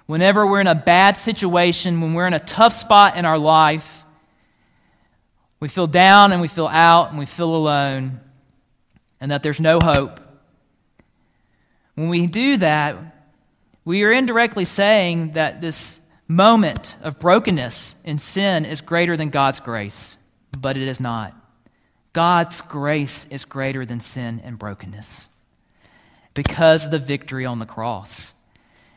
Whenever 0.06 0.46
we're 0.46 0.60
in 0.60 0.68
a 0.68 0.76
bad 0.76 1.16
situation, 1.16 2.02
when 2.02 2.14
we're 2.14 2.28
in 2.28 2.34
a 2.34 2.40
tough 2.40 2.74
spot 2.74 3.16
in 3.16 3.26
our 3.26 3.38
life, 3.38 4.04
we 5.60 5.70
feel 5.70 5.88
down 5.88 6.34
and 6.34 6.42
we 6.42 6.48
feel 6.48 6.68
out 6.68 7.10
and 7.10 7.20
we 7.20 7.26
feel 7.26 7.56
alone 7.56 8.20
and 9.22 9.32
that 9.32 9.44
there's 9.44 9.60
no 9.60 9.80
hope. 9.80 10.20
When 11.96 12.10
we 12.10 12.28
do 12.28 12.58
that, 12.58 12.98
we 13.86 14.04
are 14.04 14.12
indirectly 14.12 14.66
saying 14.66 15.34
that 15.34 15.62
this 15.62 16.00
moment 16.28 16.96
of 17.02 17.20
brokenness 17.20 17.96
and 18.04 18.20
sin 18.20 18.66
is 18.66 18.82
greater 18.82 19.18
than 19.18 19.30
God's 19.30 19.60
grace, 19.60 20.18
but 20.58 20.78
it 20.78 20.88
is 20.88 21.00
not. 21.00 21.39
God's 22.14 22.62
grace 22.62 23.26
is 23.30 23.46
greater 23.46 23.86
than 23.86 24.00
sin 24.00 24.42
and 24.44 24.58
brokenness 24.58 25.28
because 26.34 26.86
of 26.86 26.92
the 26.92 27.00
victory 27.00 27.46
on 27.46 27.60
the 27.60 27.66
cross. 27.66 28.34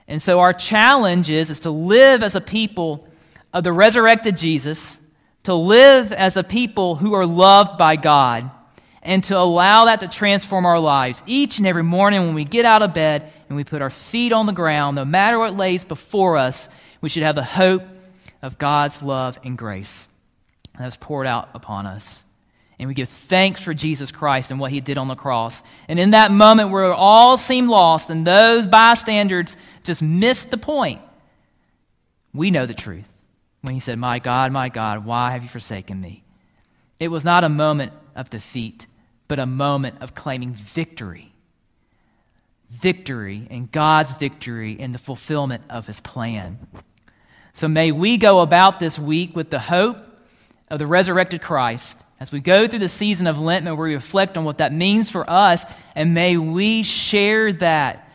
And 0.09 0.21
so 0.21 0.41
our 0.41 0.53
challenge 0.53 1.31
is, 1.31 1.51
is 1.51 1.61
to 1.61 1.71
live 1.71 2.23
as 2.23 2.35
a 2.35 2.41
people 2.41 3.07
of 3.53 3.65
the 3.65 3.73
resurrected 3.73 4.37
Jesus, 4.37 4.99
to 5.45 5.55
live 5.55 6.13
as 6.13 6.37
a 6.37 6.45
people 6.45 6.97
who 6.97 7.15
are 7.15 7.27
loved 7.27 7.79
by 7.79 7.97
God 7.97 8.51
and 9.03 9.23
to 9.25 9.37
allow 9.37 9.87
that 9.87 10.01
to 10.01 10.09
transform 10.09 10.65
our 10.65 10.79
lives. 10.79 11.23
Each 11.27 11.59
and 11.59 11.67
every 11.67 11.83
morning 11.83 12.21
when 12.21 12.35
we 12.35 12.45
get 12.45 12.65
out 12.65 12.83
of 12.83 12.95
bed 12.95 13.31
and 13.49 13.57
we 13.57 13.65
put 13.65 13.83
our 13.83 13.91
feet 13.91 14.33
on 14.33 14.47
the 14.47 14.53
ground, 14.53 14.97
no 14.97 15.05
matter 15.05 15.39
what 15.39 15.57
lays 15.57 15.85
before 15.85 16.37
us, 16.37 16.69
we 17.01 17.09
should 17.09 17.25
have 17.25 17.35
the 17.35 17.43
hope 17.43 17.83
of 18.41 18.59
God's 18.59 19.03
love 19.03 19.39
and 19.45 19.59
grace 19.59 20.09
that 20.79 20.87
is 20.87 20.97
poured 20.97 21.27
out 21.27 21.49
upon 21.55 21.87
us. 21.87 22.25
And 22.79 22.89
we 22.89 22.95
give 22.95 23.09
thanks 23.09 23.61
for 23.61 23.75
Jesus 23.75 24.11
Christ 24.11 24.51
and 24.51 24.59
what 24.59 24.73
he 24.73 24.81
did 24.81 24.99
on 24.99 25.09
the 25.09 25.15
cross. 25.15 25.63
And 25.89 25.99
in 25.99 26.11
that 26.13 26.33
moment 26.33 26.71
where 26.71 26.91
it 26.91 26.97
all 26.97 27.37
seemed 27.37 27.69
lost 27.69 28.11
and 28.11 28.27
those 28.27 28.67
bystanders 28.67 29.57
just 29.85 30.03
missed 30.03 30.51
the 30.51 30.57
point, 30.57 31.01
we 32.35 32.51
know 32.51 32.67
the 32.67 32.75
truth. 32.75 33.07
When 33.61 33.75
he 33.75 33.81
said, 33.81 33.99
My 33.99 34.19
God, 34.19 34.53
my 34.53 34.69
God, 34.69 35.05
why 35.05 35.31
have 35.33 35.43
you 35.43 35.49
forsaken 35.49 36.01
me? 36.01 36.25
It 36.99 37.09
was 37.09 37.25
not 37.25 37.45
a 37.45 37.49
moment 37.49 37.93
of 38.15 38.31
defeat, 38.31 38.87
but 39.29 39.39
a 39.39 39.47
moment 39.47 39.97
of 40.01 40.15
claiming 40.15 40.53
victory. 40.53 41.33
Victory 42.69 43.47
and 43.51 43.71
God's 43.71 44.13
victory 44.13 44.73
in 44.73 44.93
the 44.93 44.99
fulfillment 44.99 45.63
of 45.69 45.87
his 45.87 46.01
plan. 46.01 46.59
So 47.53 47.69
may 47.69 47.93
we 47.93 48.17
go 48.17 48.41
about 48.41 48.81
this 48.81 48.99
week 48.99 49.37
with 49.37 49.51
the 49.51 49.59
hope 49.59 50.12
of 50.73 50.79
the 50.79 50.87
resurrected 50.87 51.43
Christ 51.43 52.03
as 52.19 52.33
we 52.33 52.41
go 52.41 52.67
through 52.67 52.79
the 52.79 52.89
season 52.89 53.27
of 53.27 53.39
Lent, 53.39 53.65
may 53.65 53.73
we 53.73 53.95
reflect 53.95 54.39
on 54.39 54.45
what 54.45 54.59
that 54.59 54.73
means 54.73 55.11
for 55.11 55.29
us, 55.29 55.65
and 55.95 56.15
may 56.15 56.39
we 56.39 56.83
share 56.83 57.53
that 57.55 58.09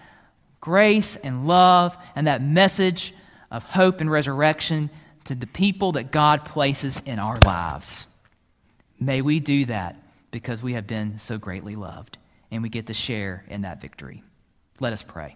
grace 0.60 1.18
and 1.18 1.46
love 1.46 1.96
and 2.16 2.26
that 2.26 2.42
message 2.42 3.14
of 3.52 3.62
hope 3.62 4.02
and 4.02 4.10
resurrection 4.10 4.90
to 5.26 5.36
the 5.36 5.46
people 5.46 5.92
that 5.92 6.12
God 6.12 6.46
places 6.46 7.00
in 7.06 7.20
our 7.20 7.38
lives. 7.46 8.08
May 9.00 9.22
we 9.22 9.40
do 9.40 9.66
that 9.66 9.96
because 10.32 10.64
we 10.64 10.74
have 10.74 10.88
been 10.88 11.20
so 11.20 11.38
greatly 11.38 11.76
loved, 11.76 12.18
and 12.50 12.64
we 12.64 12.70
get 12.70 12.88
to 12.88 12.94
share 12.96 13.46
in 13.50 13.62
that 13.62 13.82
victory. 13.82 14.24
Let 14.80 14.94
us 14.94 15.04
pray. 15.04 15.36